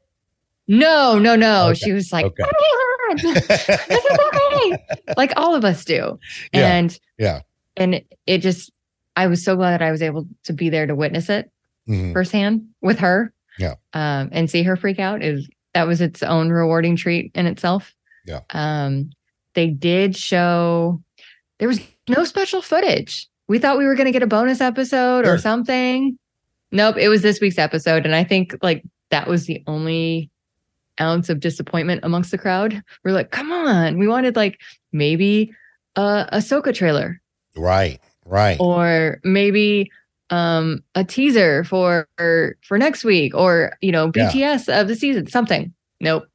[0.70, 1.68] No, no, no.
[1.70, 1.80] Okay.
[1.80, 2.44] She was like, Okay.
[2.46, 4.78] "Oh this is okay.
[5.18, 6.18] like all of us do.
[6.54, 6.74] Yeah.
[6.76, 7.42] And Yeah.
[7.76, 8.72] and it just
[9.16, 11.52] I was so glad that I was able to be there to witness it
[11.90, 12.14] Mhm.
[12.14, 13.34] firsthand with her.
[13.58, 13.76] Yeah.
[13.94, 17.94] Um, and see her freak out is that was its own rewarding treat in itself.
[18.26, 18.42] Yeah.
[18.52, 19.10] Um,
[19.56, 21.02] they did show
[21.58, 23.28] there was no special footage.
[23.48, 25.34] We thought we were going to get a bonus episode Sure.
[25.34, 26.18] or something.
[26.72, 30.30] Nope, it was this week's episode, and I think like that was the only
[31.02, 32.82] ounce of disappointment amongst the crowd.
[33.04, 34.60] We're like, come on, we wanted like
[34.92, 35.54] maybe
[35.96, 37.22] a Ahsoka trailer
[37.56, 38.00] Right.
[38.26, 38.58] Right.
[38.60, 39.92] or maybe
[40.30, 42.08] um a teaser for
[42.62, 44.30] for next week or you know Yeah.
[44.30, 46.28] bts of the season something nope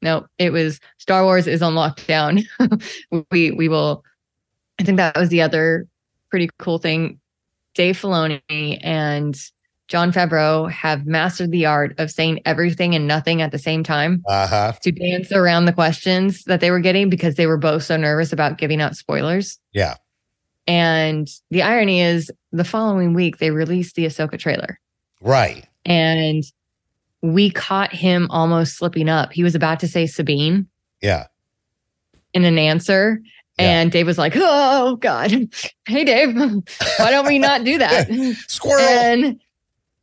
[0.00, 2.44] nope it was star wars is on lockdown
[3.32, 4.04] we we will
[4.78, 5.88] i think that was the other
[6.30, 7.18] pretty cool thing
[7.74, 9.36] dave filoni and
[9.92, 14.22] Jon Favreau have mastered the art of saying everything and nothing at the same time
[14.26, 14.72] Uh huh.
[14.80, 18.32] to dance around the questions that they were getting because they were both so nervous
[18.32, 19.58] about giving out spoilers.
[19.74, 19.96] Yeah.
[20.66, 24.80] And the irony is, the following week they released the Ahsoka trailer,
[25.20, 25.66] Right.
[25.84, 26.42] and
[27.20, 29.30] we caught him almost slipping up.
[29.34, 30.68] He was about to say Sabine
[31.02, 31.26] Yeah.
[32.32, 33.20] in an answer,
[33.58, 33.66] Yeah.
[33.82, 35.32] and Dave was like, "Oh God,
[35.86, 38.08] hey Dave, why don't we not do that?"
[38.48, 38.80] Squirrel.
[38.80, 39.40] and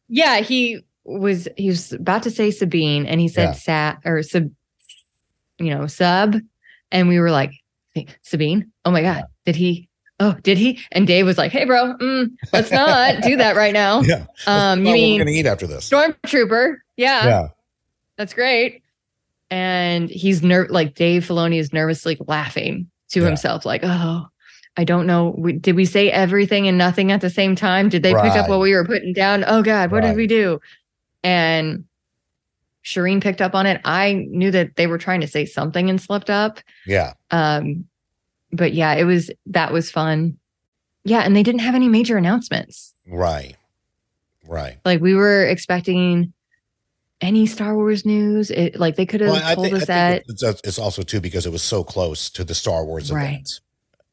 [0.10, 3.52] yeah, he was he was about to say Sabine, and he said Yeah.
[3.54, 4.50] sat or sub,
[5.60, 6.36] you know, sub,
[6.91, 7.52] and we were like,
[8.22, 9.88] Sabine, oh my God, did he?
[10.22, 10.80] Oh, did he?
[10.91, 14.26] And Dave was like, "Hey, bro, mm, let's not do that right now." yeah.
[14.48, 15.89] Um, you we're mean gonna eat after this?
[15.89, 16.76] stormtrooper?
[16.98, 17.48] Yeah, Yeah.
[18.17, 18.84] that's great.
[19.50, 23.28] And he's ner- like Dave Filoni is nervously laughing to Yeah.
[23.28, 24.28] himself, like, "Oh,
[24.77, 25.36] I don't know.
[25.38, 27.89] We, did we say everything and nothing at the same time?
[27.89, 29.43] Did they pick up what we were putting down?
[29.45, 30.10] Oh God, what Right.
[30.10, 30.60] did we do?"
[31.23, 31.86] And
[32.86, 33.82] Shireen picked up on it.
[33.84, 36.60] I knew that they were trying to say something and slipped up.
[36.86, 37.13] Yeah.
[37.32, 37.86] Um,
[38.51, 40.38] but yeah, it was that was fun.
[41.03, 42.93] Yeah, and they didn't have any major announcements.
[43.08, 43.55] Right.
[44.47, 44.77] Right.
[44.86, 46.34] Like we were expecting
[47.21, 48.49] any Star Wars news.
[48.49, 50.23] It like they could have Well, told think, us that.
[50.27, 53.25] it's, it's also too because it was so close to the Star Wars Right.
[53.34, 53.60] event,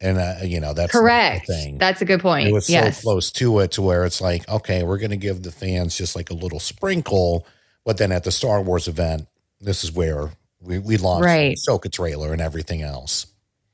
[0.00, 1.46] and uh, you know that's Correct.
[1.46, 1.78] The thing.
[1.78, 2.48] That's a good point.
[2.48, 2.98] it was yes.
[2.98, 5.96] so close to it to where it's like, okay, we're going to give the fans
[5.96, 7.46] just like a little sprinkle,
[7.84, 9.26] but then at the Star Wars event,
[9.60, 10.30] this is where
[10.60, 11.56] we we launched Right.
[11.64, 13.26] the Ahsoka trailer and everything else.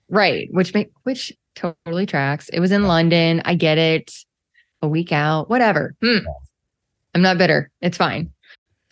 [0.09, 0.49] Right.
[0.53, 2.49] Which make which totally tracks.
[2.51, 3.43] It was in London.
[3.45, 4.13] I get it.
[4.83, 5.49] A week out.
[5.49, 5.95] Whatever.
[6.03, 6.19] Hmm.
[7.15, 7.71] I'm not bitter.
[7.81, 8.33] It's fine.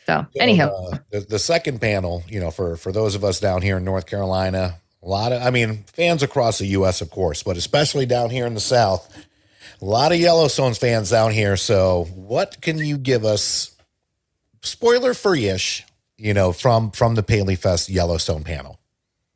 [0.07, 0.69] So, So, anyhow.
[0.93, 3.85] uh, the, the second panel, you know, for for those of us down here in
[3.85, 7.01] North Carolina, a lot of, I mean, fans across the U.S.
[7.01, 9.27] of course, but especially down here in the South,
[9.81, 11.57] a lot of Yellowstone's fans down here.
[11.57, 13.75] So, what can you give us,
[14.63, 15.85] spoiler free-ish,
[16.19, 18.79] you know, from from the Paley Fest Yellowstone panel?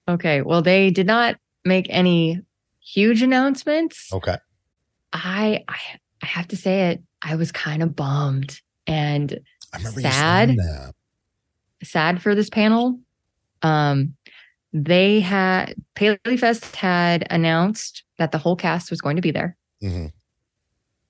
[0.06, 0.42] Okay.
[0.42, 2.42] Well, they did not make any
[2.80, 4.12] huge announcements.
[4.12, 4.36] Okay,
[5.12, 5.78] I, I
[6.22, 7.02] I have to say it.
[7.22, 9.40] I was kind of bummed and
[9.72, 10.56] I remember Sad?
[11.82, 12.98] sad for this panel.
[13.62, 14.14] Um,
[14.74, 19.56] they had Paley Fest had announced that the whole cast was going to be there.
[19.80, 20.12] Mhm.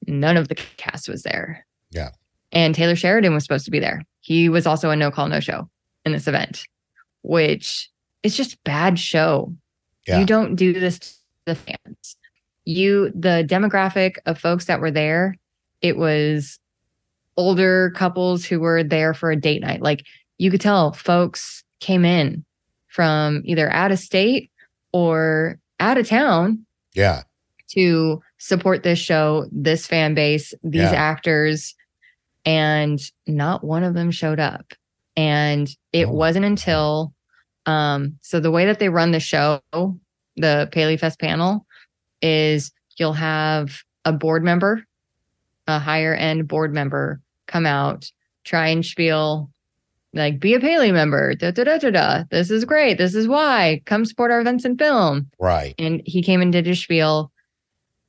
[0.07, 1.67] None of the cast was there.
[1.91, 2.11] Yeah.
[2.53, 4.03] And Taylor Sheridan was supposed to be there.
[4.21, 5.69] He was also a no call, no show
[6.05, 6.67] in this event,
[7.23, 7.91] which
[8.23, 9.55] is just bad show.
[10.07, 10.21] Yeah.
[10.21, 11.15] You don't do this to
[11.47, 12.17] the fans.
[12.67, 15.37] You, the demographic of folks that were there,
[15.81, 16.59] it was
[17.39, 19.81] older couples who were there for a date night.
[19.81, 20.05] Like
[20.37, 22.45] you could tell folks came in
[22.95, 24.53] from either out of state
[24.93, 27.23] or out of town Yeah,
[27.71, 30.93] to support this show, this fan base, these Yeah.
[30.93, 31.75] actors,
[32.45, 34.73] and not one of them showed up.
[35.17, 36.13] And it Oh.
[36.13, 37.13] wasn't until
[37.67, 39.61] um so the way that they run the show,
[40.37, 41.67] the Paley Fest panel,
[42.23, 44.85] is you'll have a board member,
[45.67, 48.11] a higher end board member come out,
[48.45, 49.51] try and spiel
[50.15, 51.35] like be a Paley member.
[51.35, 52.23] Da, da, da, da, da.
[52.31, 52.99] This is great.
[52.99, 53.83] This is why.
[53.85, 55.75] Come support our events and film right.
[55.79, 57.31] and he came and did his spiel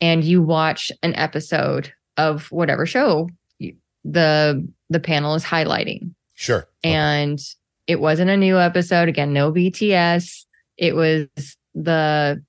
[0.02, 6.68] and you watch an episode of whatever show you, the the panel is highlighting Sure.
[6.84, 6.94] Okay.
[6.94, 7.39] and
[7.88, 10.46] it wasn't a new episode again no bts
[10.78, 11.28] it was
[11.74, 12.41] the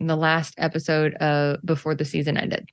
[0.00, 2.68] the last episode uh before the season ended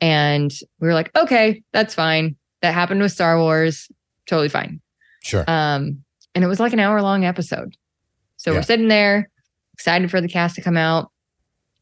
[0.00, 3.90] and we were like okay that's fine that happened with star wars
[4.26, 4.80] totally fine
[5.22, 5.44] Sure.
[5.48, 6.02] um,
[6.34, 7.76] and it was like an hour long episode.
[8.36, 8.58] So Yeah.
[8.58, 9.28] we're sitting there,
[9.74, 11.10] excited for the cast to come out.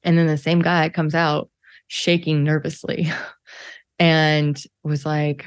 [0.02, 1.50] And then the same guy comes out
[1.88, 3.10] shaking nervously
[3.98, 5.44] and was like,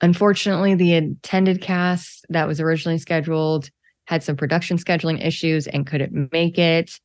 [0.00, 3.70] unfortunately, the intended cast that was originally scheduled
[4.06, 6.98] had some production scheduling issues and couldn't make it.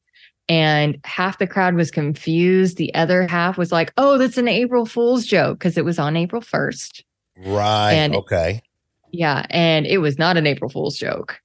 [0.50, 2.78] And half the crowd was confused.
[2.78, 6.16] The other half was like, oh, that's an April Fool's joke because it was on
[6.16, 7.04] April 1st.
[7.46, 7.94] right.
[7.94, 8.62] and- okay.
[9.12, 11.40] Yeah, and it was not an April Fool's joke.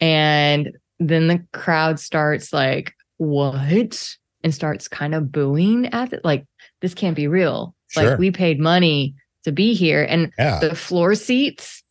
[0.00, 6.46] And then the crowd starts like, "What?" and starts kind of booing at it like
[6.80, 7.74] this can't be real.
[7.88, 8.10] Sure.
[8.10, 10.60] Like we paid money to be here and Yeah.
[10.60, 11.82] the floor seats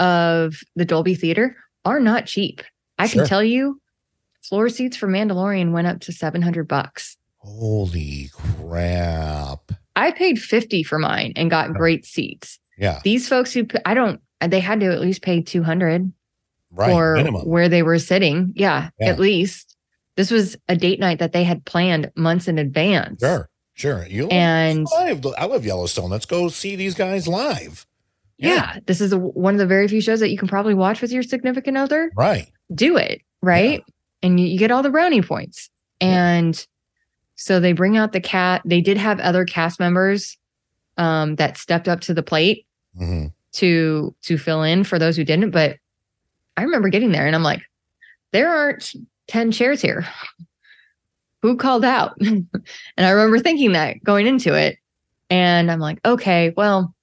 [0.00, 2.62] of the Dolby Theater are not cheap.
[2.98, 3.22] I Sure.
[3.22, 3.80] can tell you
[4.42, 7.16] floor seats for Mandalorian went up to 700 bucks.
[7.38, 9.72] Holy crap.
[9.96, 12.58] I paid 50 for mine and got great seats.
[12.78, 13.00] Yeah.
[13.04, 16.12] These folks who I don't they had to at least pay 200
[16.70, 16.90] Right.
[16.92, 17.42] or Minimum.
[17.48, 18.52] where they were sitting.
[18.56, 19.08] Yeah, Yeah.
[19.10, 19.76] at least.
[20.16, 23.20] This was a date night that they had planned months in advance.
[23.20, 23.48] Sure.
[23.74, 24.06] Sure.
[24.06, 25.24] You And- live.
[25.36, 26.10] I love Yellowstone.
[26.10, 27.86] Let's go see these guys live.
[28.36, 31.00] Yeah, this is a, one of the very few shows that you can probably watch
[31.00, 32.10] with your significant other.
[32.16, 32.48] Right.
[32.74, 33.82] Do it, right?
[34.22, 35.70] And you, you get all the brownie points.
[36.00, 36.66] And
[37.36, 38.62] so they bring out the cat.
[38.64, 40.36] They did have other cast members
[40.96, 45.24] um, that stepped up to the plate hmm to to fill in for those who
[45.24, 45.50] didn't.
[45.50, 45.76] But
[46.56, 47.62] I remember getting there and I'm like,
[48.32, 48.92] there aren't
[49.28, 50.06] 10 chairs here.
[51.42, 52.16] Who called out?
[52.20, 52.46] and
[52.96, 54.78] I remember thinking that going into it.
[55.30, 56.94] And I'm like, okay, well,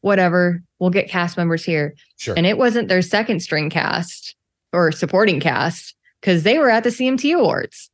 [0.00, 0.62] whatever.
[0.78, 1.94] We'll get cast members here.
[2.16, 2.34] Sure.
[2.36, 4.34] And it wasn't their second string cast
[4.72, 7.90] or supporting cast because they were at the CMT Awards.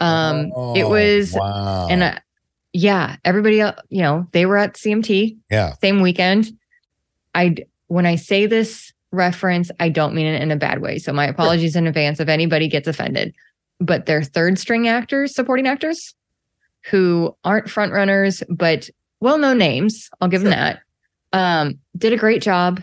[0.00, 1.88] Um, it Oh, was, wow.
[1.88, 2.18] and uh,
[2.72, 5.74] yeah, everybody, you know, they were at CMT yeah.
[5.80, 6.52] same weekend.
[7.34, 7.56] I
[7.88, 10.98] when I say this reference, I don't mean it in a bad way.
[10.98, 13.34] So my apologies in advance if anybody gets offended.
[13.80, 16.14] But they're third string actors, supporting actors
[16.90, 18.88] who aren't front runners, but
[19.20, 20.08] well-known names.
[20.20, 20.80] I'll give them that.
[21.32, 22.82] Um, did a great job.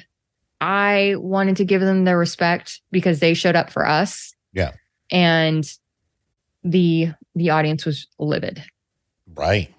[0.62, 4.33] I wanted to give them their respect because they showed up for us.
[4.53, 4.71] Yeah.
[5.12, 5.65] And
[6.63, 8.62] the the audience was livid
[9.33, 9.73] Right.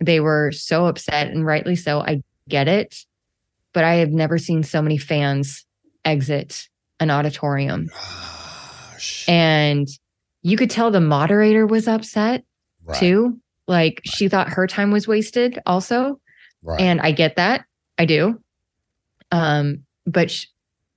[0.00, 3.04] they were so upset and rightly so i get it
[3.72, 5.64] but i have never seen so many fans
[6.04, 6.68] exit
[7.00, 7.88] an auditorium
[8.92, 9.24] Gosh.
[9.28, 9.86] and
[10.42, 12.44] you could tell the moderator was upset
[12.84, 12.98] right.
[12.98, 16.20] too like she thought her time was wasted also
[16.62, 16.80] Right.
[16.80, 17.64] and i get that
[17.98, 18.40] i do
[19.30, 20.46] um but sh-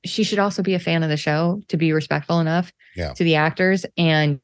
[0.03, 3.13] she should also be a fan of the show to be respectful enough Yeah.
[3.13, 4.39] to the actors and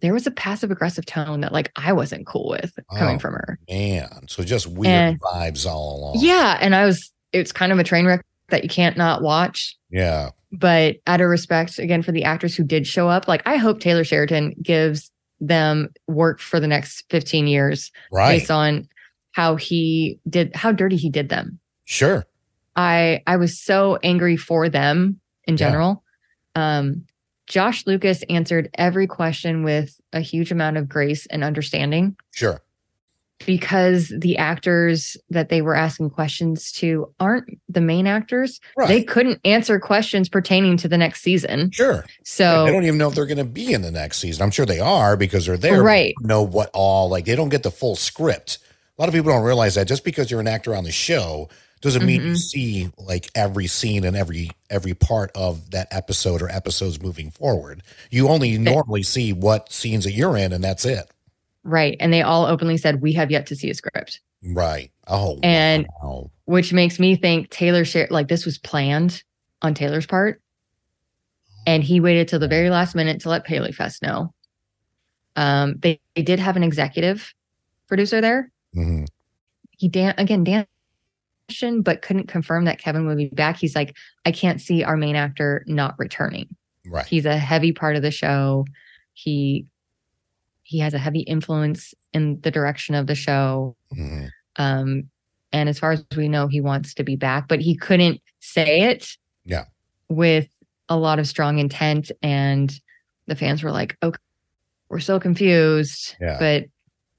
[0.00, 3.18] there was a passive aggressive tone that like i wasn't cool with coming Oh.
[3.20, 4.26] from her Man.
[4.28, 6.16] So just weird And- vibes all along.
[6.24, 9.76] Yeah, and I was it's kind of a train wreck that you can't not watch.
[9.90, 10.30] Yeah.
[10.52, 13.80] But out of respect again for the actors who did show up, like I hope
[13.80, 18.38] Taylor Sheridan gives them work for the next 15 years Right.
[18.38, 18.88] based on
[19.32, 21.58] how he did how dirty he did them.
[21.84, 22.26] Sure.
[22.76, 25.58] I I was so angry for them in Yeah.
[25.58, 26.02] general.
[26.56, 27.04] Um
[27.46, 32.16] Josh Lucas answered every question with a huge amount of grace and understanding.
[32.32, 32.60] Sure.
[33.46, 38.60] Because the actors that they were asking questions to aren't the main actors.
[38.76, 38.88] Right.
[38.88, 41.70] They couldn't answer questions pertaining to the next season.
[41.70, 42.04] sure.
[42.24, 44.42] So they don't even know if they're going to be in the next season.
[44.42, 45.82] I'm sure they are because they're there.
[45.82, 46.14] Right.
[46.20, 48.58] Know what all like they don't get the full script.
[48.98, 51.48] A lot of people don't realize that just because you're an actor on the show
[51.80, 52.36] doesn't mean you Mhm.
[52.36, 57.82] see like every scene and every every part of that episode or episodes moving forward.
[58.10, 61.10] You only normally see what scenes that you're in, and that's it.
[61.64, 61.96] Right.
[62.00, 64.90] And they all openly said, We have yet to see a script, Right.
[65.06, 65.38] Oh.
[65.42, 66.30] And- wow.
[66.46, 69.22] which makes me think Taylor shared like this was planned
[69.62, 70.40] on Taylor's part.
[71.66, 74.32] And he waited till the very last minute to let PaleyFest know.
[75.36, 77.34] Um, they, they did have an executive
[77.86, 78.50] producer there.
[78.74, 79.06] Mhm.
[79.70, 80.66] he dan again dan
[81.82, 83.56] but couldn't confirm that Kevin would be back.
[83.58, 86.54] He's like, I can't see our main actor not returning.
[86.86, 87.04] Right.
[87.06, 88.64] He's a heavy part of the show.
[89.14, 89.66] He
[90.70, 93.76] he has a heavy influence in the direction of the show.
[93.92, 94.30] Mhm.
[94.54, 95.10] Um,
[95.52, 98.82] and as far as we know, he wants to be back, but he couldn't say
[98.82, 99.16] it.
[99.44, 99.64] Yeah.
[100.08, 100.46] With
[100.88, 102.72] a lot of strong intent, and
[103.26, 104.18] the fans were like, "Okay,
[104.88, 106.36] we're so confused." Yeah.
[106.38, 106.66] But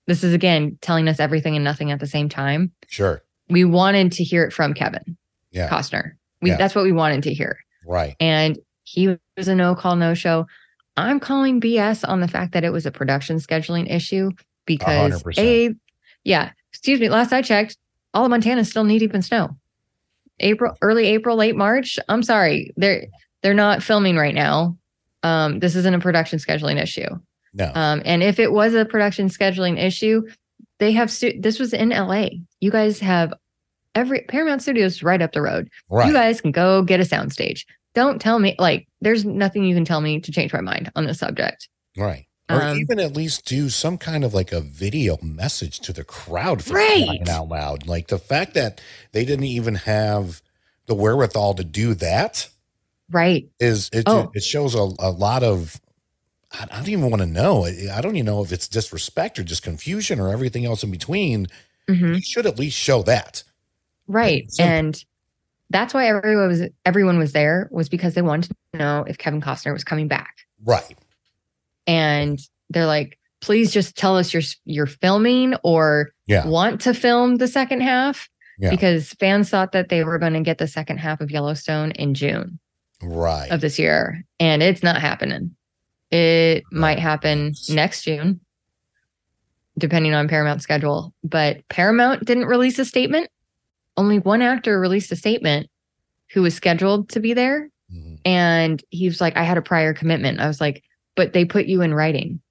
[0.08, 3.22] this is again telling us everything and nothing at the same time Sure.
[3.50, 5.18] we wanted to hear it from Kevin
[5.52, 5.68] Yeah.
[5.70, 6.14] Costner.
[6.42, 6.58] We Yeah.
[6.58, 7.58] that's what we wanted to hear.
[7.86, 8.16] Right.
[8.22, 10.48] And he was a no call, no show.
[11.02, 14.32] I'm calling BS on the fact that it was a production scheduling issue
[14.66, 15.38] because 100%.
[15.40, 15.76] a
[16.24, 17.78] yeah, excuse me, last I checked,
[18.14, 19.58] all of Montana still knee deep in snow.
[20.40, 22.00] April, early April, late March.
[22.10, 22.74] I'm sorry.
[22.78, 23.06] They're
[23.42, 24.78] they're not filming right now.
[25.24, 27.08] Um, this isn't a production scheduling issue.
[27.54, 27.72] No.
[27.74, 30.24] Um, and if it was a production scheduling issue,
[30.80, 32.30] they have stu- this was in LA.
[32.60, 33.34] You guys have
[33.94, 35.70] every Paramount Studios right up the road.
[35.90, 36.08] right.
[36.08, 37.66] You guys can go get a soundstage.
[37.94, 41.06] Don't tell me like there's nothing you can tell me to change my mind on
[41.06, 41.68] this subject.
[41.98, 42.26] Right.
[42.50, 46.04] Or Um, even at least do some kind of like a video message to the
[46.04, 47.06] crowd for Right.
[47.06, 47.88] crying out loud.
[47.88, 50.42] Like the fact that they didn't even have
[50.86, 52.48] the wherewithal to do that
[53.10, 53.50] Right.
[53.60, 54.32] is it, Oh.
[54.34, 55.80] it shows a, a lot of
[56.54, 57.64] I don't even want to know.
[57.66, 61.48] I don't even know if it's disrespect or just confusion or everything else in between.
[61.90, 62.16] Mhm.
[62.16, 63.44] You should at least show that.
[64.08, 64.46] Right.
[64.60, 65.02] And
[65.72, 69.42] that's why everyone was everyone was there was because they wanted to know if Kevin
[69.42, 70.36] Costner was coming back.
[70.64, 70.98] Right.
[71.88, 76.46] And they're like, please just tell us you're you're filming or Yeah.
[76.48, 78.30] want to film the second half.
[78.60, 78.70] Yeah.
[78.70, 82.14] Because fans thought that they were going to get the second half of Yellowstone in
[82.14, 82.60] June
[83.02, 83.50] Right.
[83.50, 84.24] of this year.
[84.40, 85.56] And it's not happening.
[86.12, 88.42] It might happen next June.
[89.78, 91.14] depending on Paramount's schedule.
[91.24, 93.31] But Paramount didn't release a statement.
[94.02, 95.70] Only one actor released a statement
[96.34, 97.70] who was scheduled to be there.
[97.94, 98.18] Mhm.
[98.26, 100.40] And he was like, I had a prior commitment.
[100.40, 100.84] I was like,
[101.16, 102.42] but they put you in writing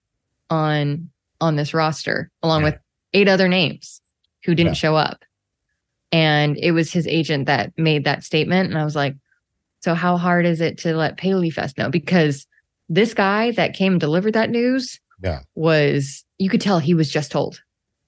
[0.49, 2.65] on on this roster along Yeah.
[2.71, 2.79] with
[3.15, 4.01] eight other names
[4.45, 4.85] who didn't Yeah.
[4.85, 5.25] show up.
[6.13, 8.69] And it was his agent that made that statement.
[8.71, 9.17] And I was like,
[9.81, 11.89] so how hard is it to let PaleyFest know?
[11.91, 12.47] Because
[12.89, 15.41] this guy that came and delivered that news Yeah.
[15.57, 17.61] was you could tell he was just told.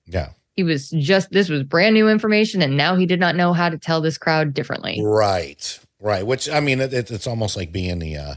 [0.06, 0.30] Yeah.
[0.56, 3.68] He was just this was brand new information and now he did not know how
[3.70, 5.00] to tell this crowd differently.
[5.02, 5.78] Right.
[6.00, 6.26] Right.
[6.26, 8.34] Which I mean, it, it's almost like being the uh,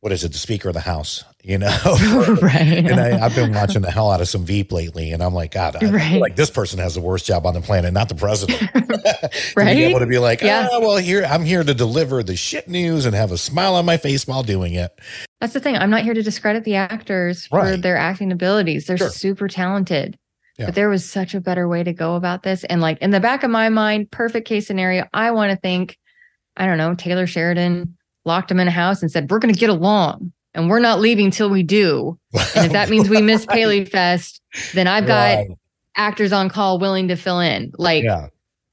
[0.00, 1.24] what is it, the Speaker of the House?
[1.42, 1.76] You know.
[2.42, 2.54] right.
[2.60, 5.52] and I, I've been watching the hell out of some Veep lately, and I'm like,
[5.52, 6.20] God, I Right.
[6.20, 8.62] like this person has the worst job on the planet, not the president.
[9.56, 9.74] Right?
[9.76, 10.68] be able to be like, Yeah.
[10.70, 13.84] ah, well, here I'm here to deliver the shit news and have a smile on
[13.84, 14.96] my face while doing it.
[15.40, 15.76] That's the thing.
[15.76, 18.86] I'm not here to discredit the actors for their acting abilities.
[18.86, 19.08] They're Sure.
[19.10, 20.16] super talented.
[20.58, 20.66] Yeah.
[20.66, 22.64] But there was such a better way to go about this.
[22.64, 25.96] And like in the back of my mind, perfect case scenario, I want to think,
[26.56, 29.70] I don't know, Taylor Sheridan locked him in a house and said, We're gonna get
[29.70, 32.18] along and we're not leaving till we do.
[32.56, 34.40] And if that means we miss PaleyFest,
[34.74, 35.48] then I've got Right.
[35.96, 37.70] actors on call willing to fill in.
[37.78, 38.26] Like yeah,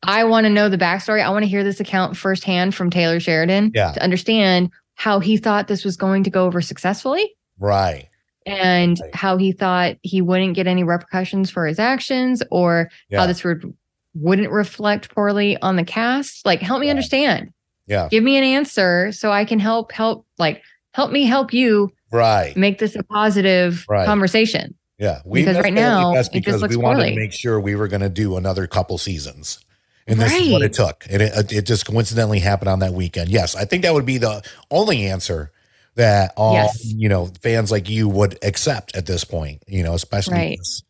[0.03, 1.23] I want to know the backstory.
[1.23, 3.91] I want to hear this account firsthand from Taylor Sheridan Yeah.
[3.91, 8.07] to understand how he thought this was going to go over successfully right.
[8.46, 9.16] And Right.
[9.16, 13.43] how he thought he wouldn't get any repercussions for his actions or Yeah, how this
[13.43, 13.74] would
[14.14, 16.46] wouldn't reflect poorly on the cast.
[16.46, 16.91] Like help me Right.
[16.91, 17.52] understand.
[17.88, 20.62] yeah, Give me an answer so I can help help like
[20.93, 22.56] help me help you right.
[22.56, 24.06] make this a positive Right.
[24.06, 24.74] conversation.
[24.98, 27.10] Yeah, we Because right now, it because we wanted poorly.
[27.10, 29.60] to make sure we were going to do another couple seasons,
[30.08, 31.06] and this is what it took.
[31.10, 33.30] And it, it just coincidentally happened on that weekend.
[33.30, 34.41] Yes, I think that would be the
[34.72, 35.52] only answer
[35.96, 36.84] that all Yes.
[36.86, 39.64] you know fans like you would accept at this point.
[39.68, 40.58] You know, especially Right.
[40.58, 40.84] this-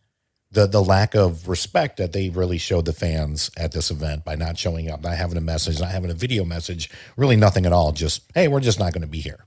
[0.51, 4.35] the the lack of respect that they really showed the fans at this event by
[4.35, 7.73] not showing up, not having a message, not having a video message, really nothing at
[7.73, 7.91] all.
[7.91, 9.43] Just hey, we're just not going to be here.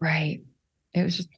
[0.00, 0.40] Right.
[0.92, 1.28] It was just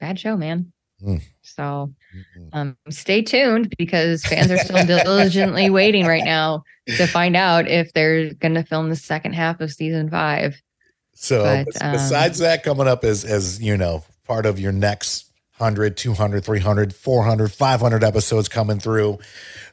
[0.00, 0.70] bad show, man.
[1.02, 1.22] Mm.
[1.40, 1.94] So
[2.36, 2.48] Mhm.
[2.52, 7.90] um, stay tuned because fans are still diligently waiting right now to find out if
[7.94, 10.60] they're going to film the second half of season five.
[11.22, 15.26] So But, um, besides that coming up as as you know part of your next
[15.58, 19.18] 100 200 300 400 500 episodes coming through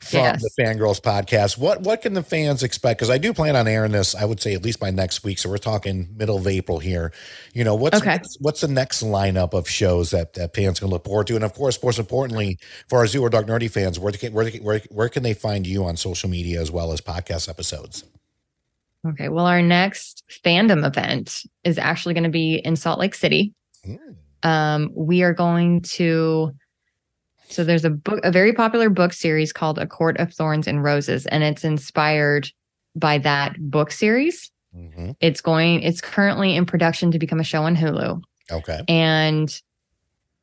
[0.01, 0.41] from Yes.
[0.43, 3.65] the Fan Girls podcast what what can the fans expect because i do plan on
[3.69, 6.45] airing this i would say at least by next week so we're talking middle of
[6.47, 7.13] april here
[7.53, 8.17] you know what's Okay.
[8.17, 11.45] what's, what's the next lineup of shows that, that fans can look forward to and
[11.45, 15.07] of course most importantly for our zero dark nerdy fans where, can- where, where, where
[15.09, 18.03] can they find you on social media as well as podcast episodes
[19.09, 19.29] Okay.
[19.29, 23.53] Well, our next fandom event is actually going to be in Salt Lake City.
[23.85, 23.97] Mm,
[24.43, 26.51] Um, we are going to.
[27.49, 30.83] So there's a book, a very popular book series called A Court of Thorns and
[30.83, 32.49] Roses, and it's inspired
[32.95, 34.51] by that book series.
[34.75, 35.15] mhm.
[35.21, 35.81] It's going.
[35.81, 38.21] It's currently in production to become a show on Hulu.
[38.51, 39.61] okay and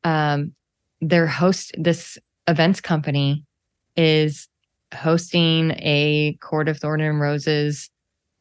[0.03, 0.53] um
[1.01, 3.43] their host this events company
[3.95, 4.47] is
[4.93, 7.89] hosting a court of Thorns and roses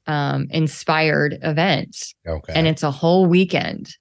[0.06, 2.14] um inspired event.
[2.26, 2.52] Okay.
[2.54, 3.96] And it's a whole weekend.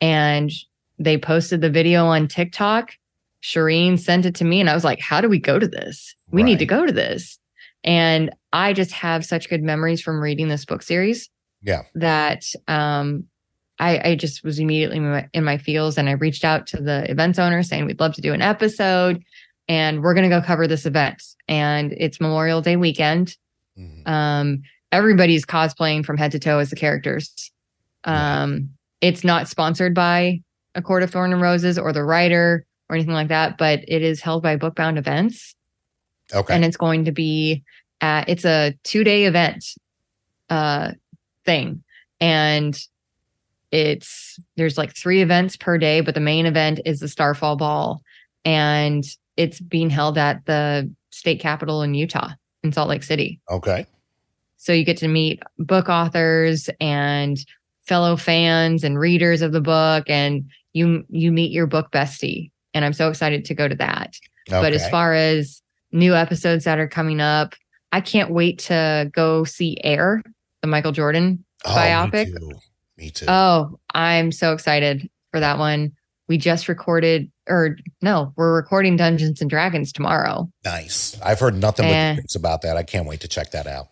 [0.00, 0.50] And
[0.98, 2.92] they posted the video on tiktok.
[3.42, 6.14] Shireen sent it to me and i was like how do we go to this?
[6.30, 7.38] We need to go to this.
[7.84, 11.30] And i just have such good memories from reading this book series
[11.62, 11.82] yeah.
[11.94, 13.24] that um
[13.80, 16.76] I, I just was immediately in my, in my feels and I reached out to
[16.76, 19.24] the events owner saying we'd love to do an episode
[19.68, 21.22] and we're going to go cover this event.
[21.48, 23.36] And it's Memorial Day weekend.
[23.78, 24.06] Mhm.
[24.06, 24.62] Um,
[24.92, 27.50] everybody's cosplaying from head to toe as the characters.
[28.04, 28.70] Um,
[29.00, 30.40] it's not sponsored by
[30.74, 34.02] a Court of Thorn and Roses or the writer or anything like that, but it
[34.02, 35.54] is held by Bookbound Events.
[36.34, 36.54] Okay.
[36.54, 37.62] And it's going to be
[38.00, 39.64] at, it's a two day event
[40.48, 40.92] uh
[41.44, 41.82] thing.
[42.20, 42.78] And
[43.70, 48.02] it's there's like three events per day but the main event is the starfall ball.
[48.44, 49.04] And
[49.36, 52.30] it's being held at the state capitol in utah
[52.62, 53.40] in salt lake city.
[53.50, 53.86] Okay
[54.62, 57.38] so you get to meet book authors and
[57.86, 60.44] fellow fans and readers of the book and
[60.74, 64.14] you you meet your book bestie and i'm so excited to go to that
[64.48, 67.54] but as far as new episodes that are coming up,
[67.92, 70.22] I can't wait to go see Air,
[70.62, 71.44] the Michael Jordan.
[71.64, 72.32] Oh, biopic.
[72.32, 72.50] Me too.
[72.96, 73.26] Me too.
[73.28, 75.92] Oh, I'm so excited for that one.
[76.28, 80.50] We just recorded, or no, we're recording Dungeons and Dragons tomorrow.
[80.64, 81.16] nice.
[81.22, 82.16] I've heard nothing but Eh.
[82.34, 82.76] about that.
[82.76, 83.88] I can't wait to check that out.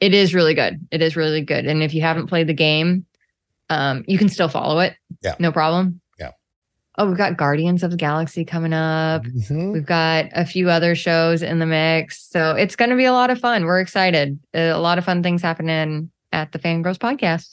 [0.00, 0.86] It is really good.
[0.90, 1.66] It is really good.
[1.66, 3.04] And if you haven't played the game,
[3.68, 4.94] um, you can still follow it.
[5.22, 5.34] Yeah.
[5.38, 6.00] No problem.
[6.18, 6.30] Yeah.
[6.96, 9.24] oh, we've got Guardians of the Galaxy coming up.
[9.24, 9.72] Mhm.
[9.72, 12.28] We've got a few other shows in the mix.
[12.30, 13.64] So it's going to be a lot of fun.
[13.64, 14.38] We're excited.
[14.54, 17.50] A lot of fun things happening at the Fan Girls podcast.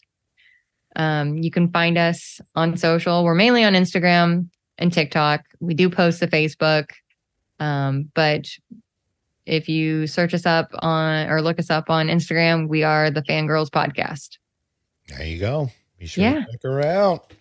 [0.95, 3.23] Um, you can find us on social.
[3.23, 5.41] We're mainly on Instagram and TikTok.
[5.59, 6.91] We do post to Facebook.
[7.59, 8.45] Um, but
[9.45, 13.23] if you search us up on or look us up on Instagram, we are the
[13.23, 14.37] Fan Girls podcast.
[15.09, 15.69] There you go.
[15.99, 16.33] Be sure Yeah.
[16.45, 17.33] to check her out.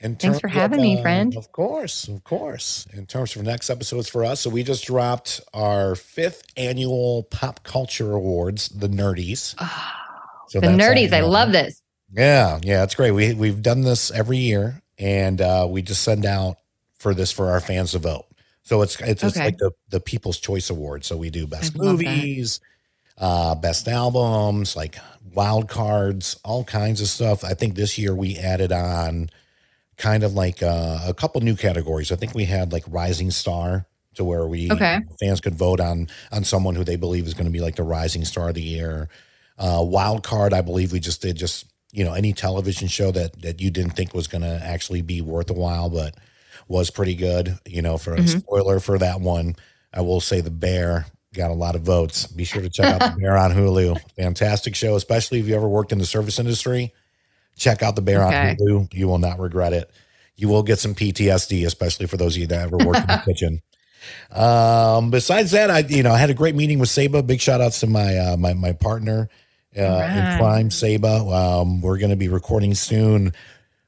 [0.00, 1.34] In Thanks for terms of, having me, uh, friend.
[1.36, 2.86] Of course, of course.
[2.92, 7.62] In terms of next episodes for us, so we just dropped our fifth annual pop
[7.64, 9.54] culture awards, the Nerdies.
[10.48, 11.12] So the nerdies.
[11.12, 11.82] I love this.
[12.12, 13.10] Yeah, yeah, it's great.
[13.10, 16.58] We we've done this every year, and uh, we just send out
[16.96, 18.26] for this for our fans to vote.
[18.64, 21.04] So it's it's, it's like the the People's Choice Award.
[21.04, 22.28] So we do best love that.
[22.28, 22.60] movies,
[23.18, 24.96] uh, best albums, like
[25.34, 27.44] wild cards, all kinds of stuff.
[27.44, 29.30] I think this year we added on
[29.96, 32.12] kind of like uh, a couple new categories.
[32.12, 35.00] I think we had like Rising Star to where we Okay.
[35.20, 37.82] fans could vote on on someone who they believe is going to be like the
[37.82, 39.08] rising star of the year.
[39.58, 43.40] Uh, wild card, I believe we just did just you know any television show that
[43.42, 46.14] that you didn't think was going to actually be worth a while, but
[46.68, 47.58] was pretty good.
[47.66, 48.40] You know, for a Mhm.
[48.40, 49.56] spoiler for that one,
[49.92, 52.26] I will say the Bear got a lot of votes.
[52.26, 53.98] Be sure to check out the Bear on Hulu.
[54.16, 56.92] Fantastic show, especially if you ever worked in the service industry.
[57.56, 58.50] Check out the Bear Okay.
[58.50, 58.94] on Hulu.
[58.94, 59.90] You will not regret it.
[60.36, 63.22] You will get some PTSD, especially for those of you that ever worked in the
[63.26, 63.62] kitchen.
[64.30, 67.22] Um, besides that, I you know I had a great meeting with Saba.
[67.22, 69.28] Big shout outs to my uh, my my partner
[69.76, 70.38] uh, in Alright.
[70.40, 71.08] crime, Saba.
[71.24, 73.32] Um, we're going to be recording soon.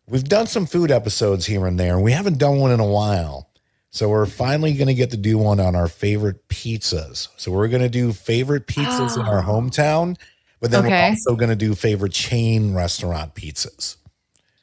[0.08, 2.86] We've done some food episodes here and there, and we haven't done one in a
[2.86, 3.50] while.
[3.90, 7.28] So we're finally going to get to do one on our favorite pizzas.
[7.36, 9.42] So we're going to do favorite pizzas in our Oh.
[9.52, 10.16] hometown,
[10.60, 13.96] but then we're also going to do favorite chain restaurant pizzas.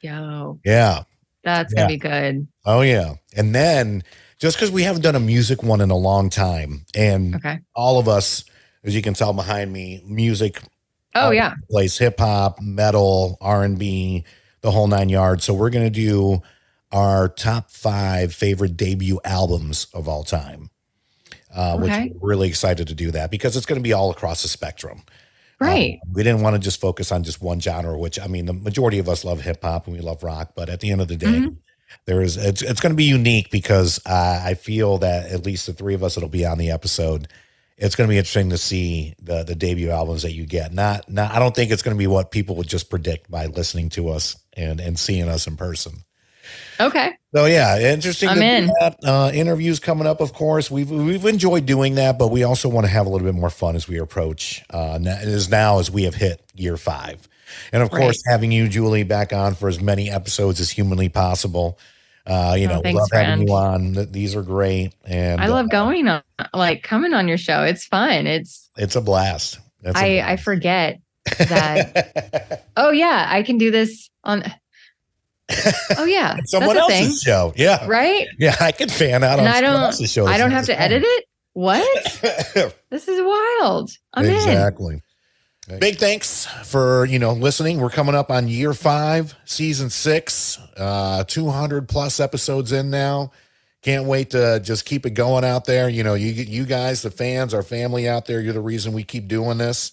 [0.00, 1.02] Yo, Yeah.
[1.42, 1.80] that's Yeah.
[1.82, 2.46] gonna be good.
[2.66, 3.14] Oh yeah.
[3.34, 4.02] And then
[4.38, 7.60] just because we haven't done a music one in a long time, and Okay.
[7.74, 8.44] all of us,
[8.84, 10.60] as you can tell behind me, music
[11.14, 11.54] Oh Uh, yeah.
[11.70, 14.24] plays hip hop, metal, R and B,
[14.64, 15.44] the whole nine yards.
[15.44, 16.42] So we're gonna do
[16.90, 20.70] our top five favorite debut albums of all time.
[21.54, 22.12] Uh, which Okay.
[22.18, 25.02] we're really excited to do that because it's going to be all across the spectrum.
[25.60, 26.00] Right.
[26.04, 28.52] Um, we didn't want to just focus on just one genre, which I mean, the
[28.52, 31.06] majority of us love hip hop and we love rock, but at the end of
[31.06, 31.56] the day, Mhm.
[32.06, 35.66] there is it's it's going to be unique because uh, I feel that at least
[35.66, 37.28] the three of us that'll be on the episode,
[37.76, 40.72] it's going to be interesting to see the the debut albums that you get.
[40.72, 43.46] Not not I don't think it's going to be what people would just predict by
[43.46, 46.04] listening to us and and seeing us in person.
[46.80, 47.12] okay.
[47.34, 48.28] So yeah, interesting.
[48.28, 48.66] I'm to in.
[48.80, 48.96] that.
[49.02, 50.70] Uh, interviews coming up, of course.
[50.70, 53.50] We've we've enjoyed doing that, but we also want to have a little bit more
[53.50, 54.64] fun as we approach.
[54.70, 55.18] Uh, na-
[55.50, 57.28] now as we have hit year five,
[57.72, 61.78] and of course, having you, Julie, back on for as many episodes as humanly possible.
[62.26, 63.92] Uh, you Oh, know, thanks, love having you on.
[64.10, 66.22] These are great, and I love uh, going on,
[66.54, 67.62] like coming on your show.
[67.64, 68.26] It's fun.
[68.26, 69.58] It's It's a blast.
[69.84, 70.42] A I I blast.
[70.44, 71.00] forget.
[71.38, 74.42] that- Oh yeah, I can do this on.
[75.98, 77.52] Oh yeah, Someone that's a else's show.
[77.56, 78.26] Yeah, right?
[78.38, 78.56] yeah.
[78.60, 80.26] I can fan out And on I someone don't- else's show.
[80.26, 81.24] I don't have to edit it.
[81.52, 81.86] What?
[82.90, 83.90] This is wild.
[84.14, 85.02] I'm in.
[85.66, 85.90] Exactly.
[85.90, 87.80] Big thanks for you know listening.
[87.80, 93.32] We're coming up on year five, season six, uh, two hundred plus episodes in now.
[93.82, 95.88] Can't wait to just keep it going out there.
[95.88, 99.04] You know, you you guys, the fans, our family out there, you're the reason we
[99.04, 99.92] keep doing this.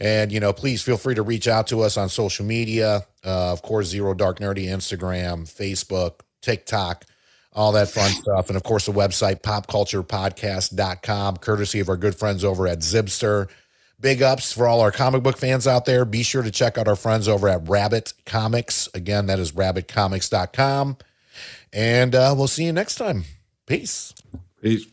[0.00, 3.06] And you know, please feel free to reach out to us on social media.
[3.24, 7.04] Uh, of course, Zero Dark Nerdy, Instagram, Facebook, TikTok,
[7.52, 8.48] all that fun stuff.
[8.48, 13.48] And of course, the website, popculturepodcast.com, courtesy of our good friends over at Zibster.
[14.04, 16.04] Big ups for all our comic book fans out there.
[16.04, 18.86] Be sure to check out our friends over at Rabbit Comics.
[18.92, 20.98] Again, that is rabbitcomics.com.
[21.72, 23.24] And uh, we'll see you next time.
[23.64, 24.12] Peace.
[24.60, 24.84] Peace.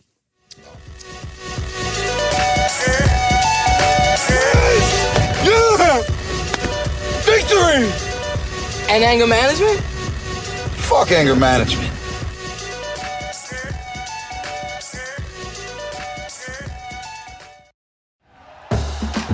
[5.44, 6.02] Yeah!
[7.26, 7.92] Victory!
[8.88, 9.82] And anger management?
[10.88, 12.01] Fuck anger management.